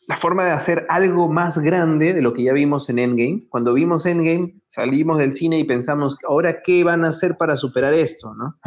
[0.08, 3.42] la forma de hacer algo más grande de lo que ya vimos en Endgame.
[3.48, 7.94] Cuando vimos Endgame, salimos del cine y pensamos, ahora, ¿qué van a hacer para superar
[7.94, 8.58] esto, no?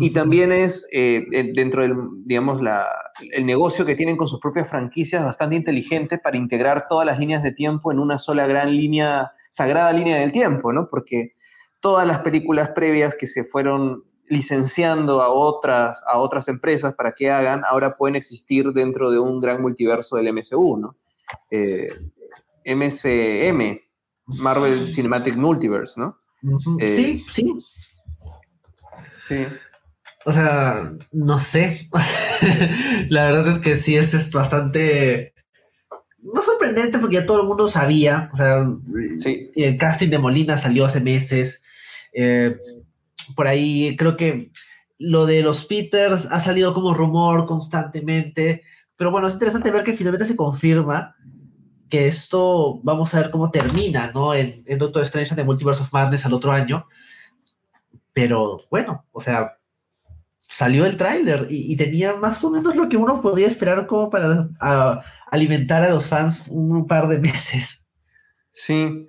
[0.00, 2.86] Y también es eh, eh, dentro del, digamos, la,
[3.32, 7.42] el negocio que tienen con sus propias franquicias bastante inteligente para integrar todas las líneas
[7.42, 10.88] de tiempo en una sola gran línea, sagrada línea del tiempo, ¿no?
[10.88, 11.34] Porque
[11.80, 17.30] todas las películas previas que se fueron licenciando a otras, a otras empresas para que
[17.30, 20.96] hagan, ahora pueden existir dentro de un gran multiverso del MCU, ¿no?
[21.50, 21.88] Eh,
[22.64, 23.80] MCM,
[24.38, 26.18] Marvel Cinematic Multiverse, ¿no?
[26.78, 27.58] Eh, sí, sí.
[29.14, 29.46] Sí.
[30.24, 31.88] O sea, no sé.
[33.08, 35.34] la verdad es que sí es, es bastante.
[36.22, 38.28] No sorprendente porque ya todo el mundo sabía.
[38.32, 38.68] O sea,
[39.18, 39.50] Sí.
[39.56, 41.64] el casting de Molina salió hace meses.
[42.12, 42.56] Eh,
[43.34, 44.52] por ahí creo que
[44.98, 48.62] lo de los Peters ha salido como rumor constantemente.
[48.96, 51.16] Pero bueno, es interesante ver que finalmente se confirma
[51.88, 54.32] que esto vamos a ver cómo termina, ¿no?
[54.34, 56.86] En, en Doctor Strange de Multiverse of Madness al otro año.
[58.12, 59.58] Pero bueno, o sea,
[60.54, 64.10] salió el tráiler y, y tenía más o menos lo que uno podía esperar como
[64.10, 65.00] para a-
[65.30, 67.86] alimentar a los fans un par de meses.
[68.50, 69.06] Sí,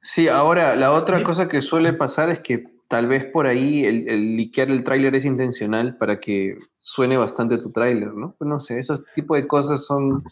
[0.00, 4.08] sí, ahora la otra cosa que suele pasar es que tal vez por ahí el,
[4.08, 8.34] el liquear el tráiler es intencional para que suene bastante tu tráiler, ¿no?
[8.38, 10.22] Pues no sé, ese tipo de cosas son,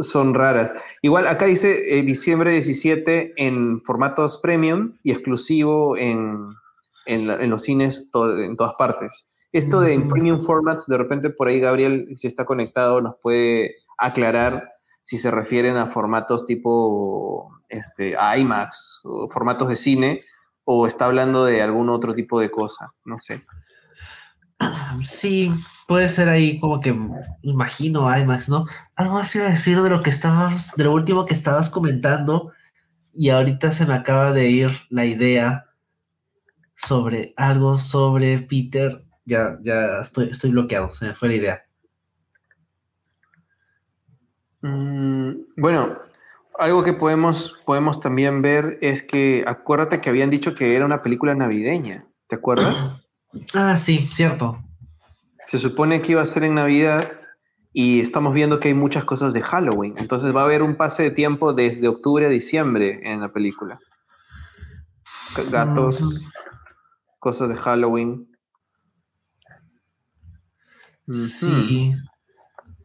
[0.00, 0.72] son raras.
[1.02, 6.38] Igual acá dice eh, diciembre 17 en formatos premium y exclusivo en,
[7.04, 9.28] en, la- en los cines to- en todas partes.
[9.52, 13.76] Esto de en premium formats, de repente por ahí Gabriel, si está conectado, nos puede
[13.98, 20.20] aclarar si se refieren a formatos tipo este, IMAX o formatos de cine
[20.64, 23.42] o está hablando de algún otro tipo de cosa, no sé.
[25.04, 25.50] Sí,
[25.88, 26.96] puede ser ahí como que
[27.42, 28.66] imagino IMAX, ¿no?
[28.94, 32.52] Algo así a decir de lo que estabas, de lo último que estabas comentando
[33.12, 35.66] y ahorita se me acaba de ir la idea
[36.76, 39.04] sobre algo sobre Peter.
[39.24, 41.66] Ya, ya estoy, estoy bloqueado, se me fue la idea.
[44.62, 45.98] Mm, bueno,
[46.58, 51.02] algo que podemos, podemos también ver es que acuérdate que habían dicho que era una
[51.02, 52.96] película navideña, ¿te acuerdas?
[53.54, 54.62] Ah, sí, cierto.
[55.46, 57.10] Se supone que iba a ser en Navidad
[57.72, 59.94] y estamos viendo que hay muchas cosas de Halloween.
[59.96, 63.80] Entonces va a haber un pase de tiempo desde octubre a diciembre en la película.
[65.50, 66.30] Gatos,
[67.18, 68.31] cosas de Halloween.
[71.08, 71.94] Sí,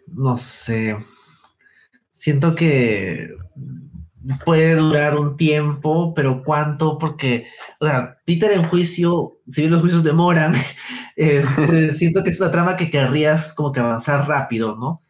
[0.08, 0.98] no sé.
[2.14, 3.36] Siento que
[4.44, 6.98] puede durar un tiempo, pero ¿cuánto?
[6.98, 7.48] Porque,
[7.80, 10.54] o sea, Peter en juicio, si bien los juicios demoran,
[11.16, 15.02] este, siento que es una trama que querrías como que avanzar rápido, ¿no?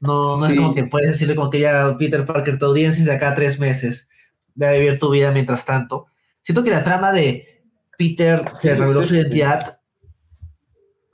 [0.00, 3.06] No, no es como que puedes decirle como que ya Peter Parker, tu audiencia es
[3.06, 4.08] de acá a tres meses,
[4.54, 6.06] ve a vivir tu vida mientras tanto.
[6.42, 7.62] Siento que la trama de
[7.96, 9.78] Peter se ¿Qué es reveló su identidad.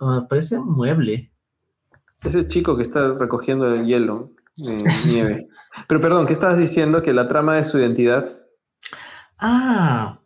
[0.01, 1.31] ah, parece un mueble.
[2.25, 5.49] Ese chico que está recogiendo el hielo de nieve.
[5.87, 7.03] Pero perdón, ¿qué estabas diciendo?
[7.03, 8.29] Que la trama de su identidad
[9.39, 10.21] Ah,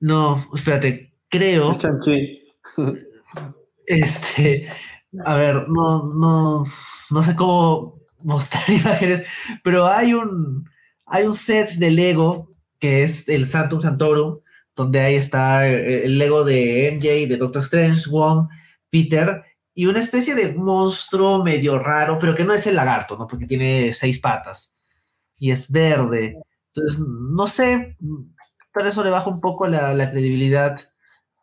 [0.00, 2.46] no, espérate, creo, es Chanchi.
[3.86, 4.68] este,
[5.24, 6.64] a ver, no, no,
[7.10, 9.24] no sé cómo mostrar imágenes,
[9.64, 10.68] pero hay un,
[11.06, 14.38] hay un set de Lego que es el Santum Santorum,
[14.76, 18.48] donde ahí está eh, el Lego de MJ, de Doctor Strange, Wong,
[18.90, 19.42] Peter,
[19.74, 23.26] y una especie de monstruo medio raro, pero que no es el lagarto, ¿no?
[23.26, 24.74] Porque tiene seis patas
[25.38, 26.36] y es verde.
[26.74, 27.96] Entonces, no sé,
[28.72, 30.78] tal eso le baja un poco la, la credibilidad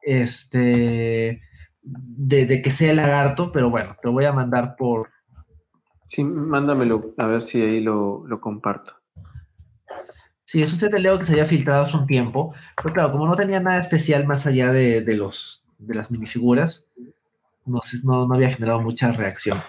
[0.02, 1.42] este,
[1.82, 5.10] de, de que sea el lagarto, pero bueno, te voy a mandar por...
[6.06, 8.96] Sí, mándamelo a ver si ahí lo, lo comparto.
[10.46, 13.12] Sí, es un set de Lego que se había filtrado hace un tiempo, pero claro,
[13.12, 16.88] como no tenía nada especial más allá de, de los, de las minifiguras,
[17.70, 19.62] no, sé, no, no había generado mucha reacción.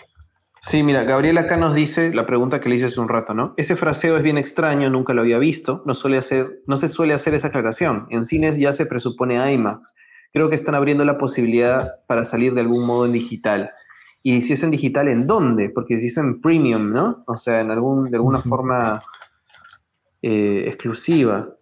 [0.62, 3.55] Sí, mira, Gabriel acá nos dice la pregunta que le hice hace un rato, ¿no?
[3.57, 7.14] Ese fraseo es bien extraño, nunca lo había visto, no, suele hacer, no se suele
[7.14, 8.07] hacer esa aclaración.
[8.11, 9.94] En cines ya se presupone IMAX.
[10.32, 13.70] Creo que están abriendo la posibilidad para salir de algún modo en digital.
[14.22, 15.70] Y si es en digital, ¿en dónde?
[15.70, 17.24] Porque si es en premium, ¿no?
[17.26, 19.03] O sea, en algún, de alguna forma
[20.20, 21.57] eh, exclusiva.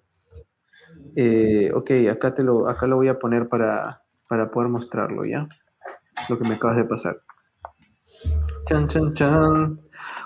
[1.15, 5.47] Eh, ok, acá, te lo, acá lo voy a poner para, para poder mostrarlo, ¿ya?
[6.29, 7.23] Lo que me acabas de pasar.
[8.67, 9.81] Chan, chan, chan.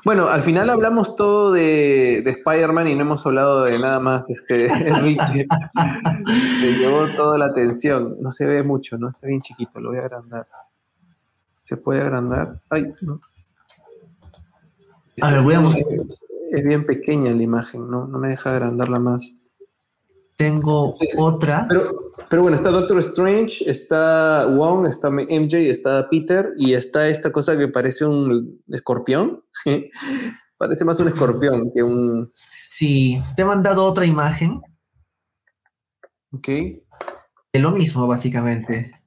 [0.05, 4.31] Bueno, al final hablamos todo de, de Spider-Man y no hemos hablado de nada más.
[4.31, 5.47] Este, Enrique
[6.61, 8.17] se llevó toda la atención.
[8.21, 9.09] No se ve mucho, ¿no?
[9.09, 10.47] Está bien chiquito, lo voy a agrandar.
[11.63, 12.61] ¿Se puede agrandar?
[12.69, 13.21] Ay, no.
[15.21, 15.99] A ver, voy a mostrar.
[16.51, 18.07] Es bien pequeña la imagen, ¿no?
[18.07, 19.39] No me deja agrandarla más.
[20.43, 21.09] Tengo Sí.
[21.19, 21.67] otra.
[21.69, 21.97] Pero,
[22.29, 27.57] pero bueno, está Doctor Strange, está Wong, está MJ, está Peter y está esta cosa
[27.57, 29.45] que parece un escorpión.
[30.59, 32.31] parece más un escorpión que un...
[32.35, 34.61] Sí, te he mandado otra imagen
[36.33, 36.49] Ok.
[36.49, 38.99] de lo mismo, básicamente.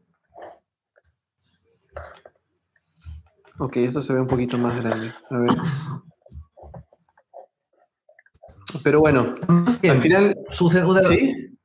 [3.58, 5.12] Ok, esto se ve un poquito más grande.
[5.30, 5.50] A ver.
[8.84, 10.36] Pero bueno, No es que al final...
[10.50, 11.58] sucede una, ¿Sí?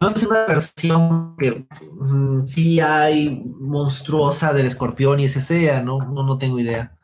[0.00, 5.98] no es una versión que mm, sí hay monstruosa del escorpión y ese sea, ¿no?
[5.98, 6.94] No, no tengo idea.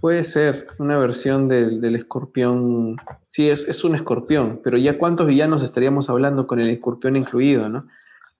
[0.00, 2.96] Puede ser una versión del, del escorpión.
[3.26, 7.68] Sí, es, es un escorpión, pero ya cuántos villanos estaríamos hablando con el escorpión incluido,
[7.68, 7.86] ¿no?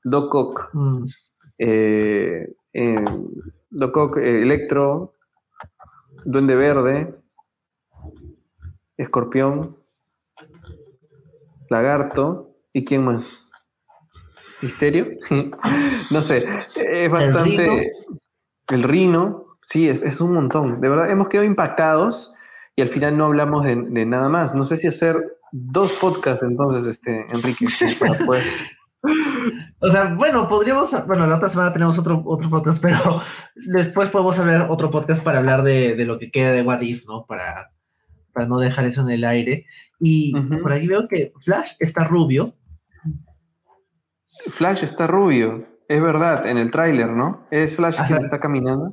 [0.03, 1.05] Doc Ock, Mm,
[1.59, 3.05] eh, eh,
[3.71, 5.15] Doc Ock, eh, Electro,
[6.25, 7.15] Duende Verde,
[8.97, 9.77] Escorpión,
[11.71, 13.49] Lagarto, ¿y quién más?
[14.63, 15.09] ¿Misterio?
[16.11, 16.47] no sé,
[16.77, 17.67] es bastante...
[17.67, 17.83] rino?
[18.69, 20.81] El rino, sí, es, es un montón.
[20.81, 22.35] De verdad, hemos quedado impactados
[22.77, 24.55] y al final no hablamos de, de nada más.
[24.55, 28.43] No sé si hacer dos podcasts entonces, este, Enrique, como para poder-
[29.81, 33.21] O sea, bueno, podríamos, bueno, la otra semana tenemos otro, otro podcast, pero
[33.55, 37.05] después podemos hablar otro podcast para hablar de, de lo que queda de What If,
[37.07, 37.27] ¿no?
[37.27, 37.74] Para,
[38.35, 39.67] para no dejar eso en el aire.
[40.01, 42.55] Y por ahí veo que Flash está rubio.
[44.51, 45.67] Flash está rubio.
[45.89, 47.47] Es verdad, en el tráiler, ¿no?
[47.51, 48.91] Es Flash está caminando.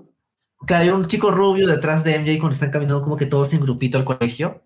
[0.67, 3.61] Que hay un chico rubio detrás de MJ cuando están caminando como que todos en
[3.61, 4.63] grupito al colegio.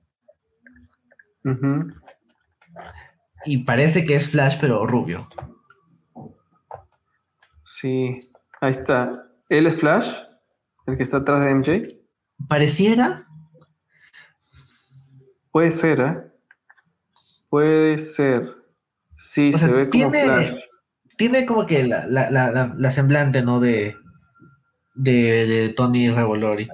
[3.45, 5.27] Y parece que es Flash, pero rubio.
[7.63, 8.19] Sí,
[8.61, 9.29] ahí está.
[9.47, 10.17] ¿Él es Flash?
[10.87, 11.99] ¿El que está atrás de MJ?
[12.49, 13.24] Pareciera,
[15.55, 16.17] Puede ser, ¿eh?
[17.49, 18.57] Puede ser.
[19.15, 20.59] Sí, O se sea, ve como tiene- Flash.
[21.15, 23.61] tiene como que la, la, la, la, la semblante, ¿no?
[23.61, 23.95] De,
[24.95, 26.67] de, de Tony Revolori.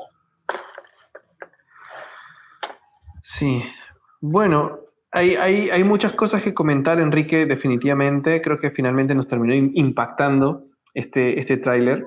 [3.22, 3.62] Sí.
[4.20, 4.80] Bueno,
[5.12, 8.42] hay, hay, hay muchas cosas que comentar, Enrique, definitivamente.
[8.42, 10.66] Creo que finalmente nos terminó im- impactando
[10.96, 12.04] este, este tráiler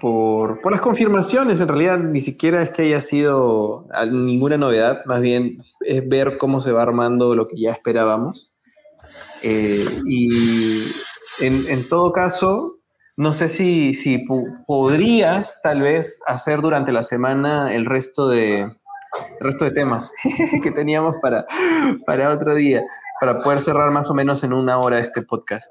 [0.00, 1.60] por, por las confirmaciones.
[1.60, 6.60] En realidad, ni siquiera es que haya sido ninguna novedad, más bien es ver cómo
[6.60, 8.52] se va armando lo que ya esperábamos.
[9.42, 10.82] Eh, y
[11.40, 12.78] en, en todo caso,
[13.16, 18.60] no sé si, si pu- podrías tal vez hacer durante la semana el resto de,
[18.60, 18.70] el
[19.40, 20.12] resto de temas
[20.62, 21.46] que teníamos para,
[22.06, 22.82] para otro día,
[23.20, 25.66] para poder cerrar más o menos en una hora este podcast.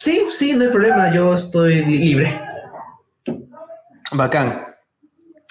[0.00, 2.40] Sí, sí, no hay problema, yo estoy li- libre.
[4.12, 4.64] Bacán.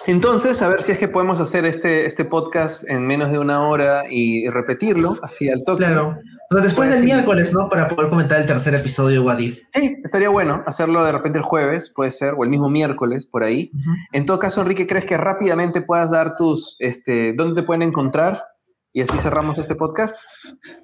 [0.06, 3.66] Entonces, a ver si es que podemos hacer este, este podcast en menos de una
[3.68, 5.84] hora y repetirlo así al toque.
[5.84, 6.16] Claro.
[6.50, 7.68] O sea, después del miércoles, ¿no?
[7.68, 9.66] Para poder comentar el tercer episodio de.
[9.70, 13.42] Sí, estaría bueno hacerlo de repente el jueves, puede ser, o el mismo miércoles, por
[13.42, 13.70] ahí.
[14.12, 18.44] En todo caso, Enrique, ¿crees que rápidamente puedas dar tus, este, dónde te pueden encontrar?
[18.92, 20.16] Y así cerramos este podcast.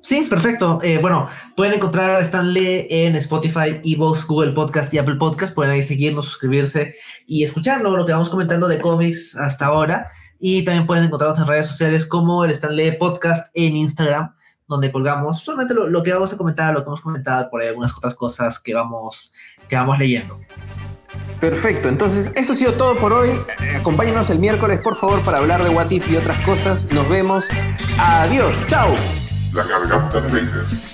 [0.02, 0.78] Sí, perfecto.
[0.82, 5.55] Eh, bueno, pueden encontrar a Stanley en Spotify, Evox, Google Podcast y Apple Podcast.
[5.55, 6.94] Pueden ahí seguirnos, suscribirse
[7.26, 10.11] y escucharlo, lo que vamos comentando de cómics hasta ahora.
[10.38, 14.34] Y también pueden encontrarnos en redes sociales como el Stanley Podcast en Instagram,
[14.68, 17.68] donde colgamos solamente lo, lo que vamos a comentar, lo que hemos comentado, por ahí
[17.68, 19.32] algunas otras cosas que vamos,
[19.66, 20.38] que vamos leyendo.
[21.41, 23.30] Perfecto, entonces eso ha sido todo por hoy.
[23.61, 26.87] Eh, Acompáñenos el miércoles, por favor, para hablar de What If y otras cosas.
[26.93, 27.49] Nos vemos.
[27.99, 28.95] Adiós, chao.
[29.53, 30.93] La.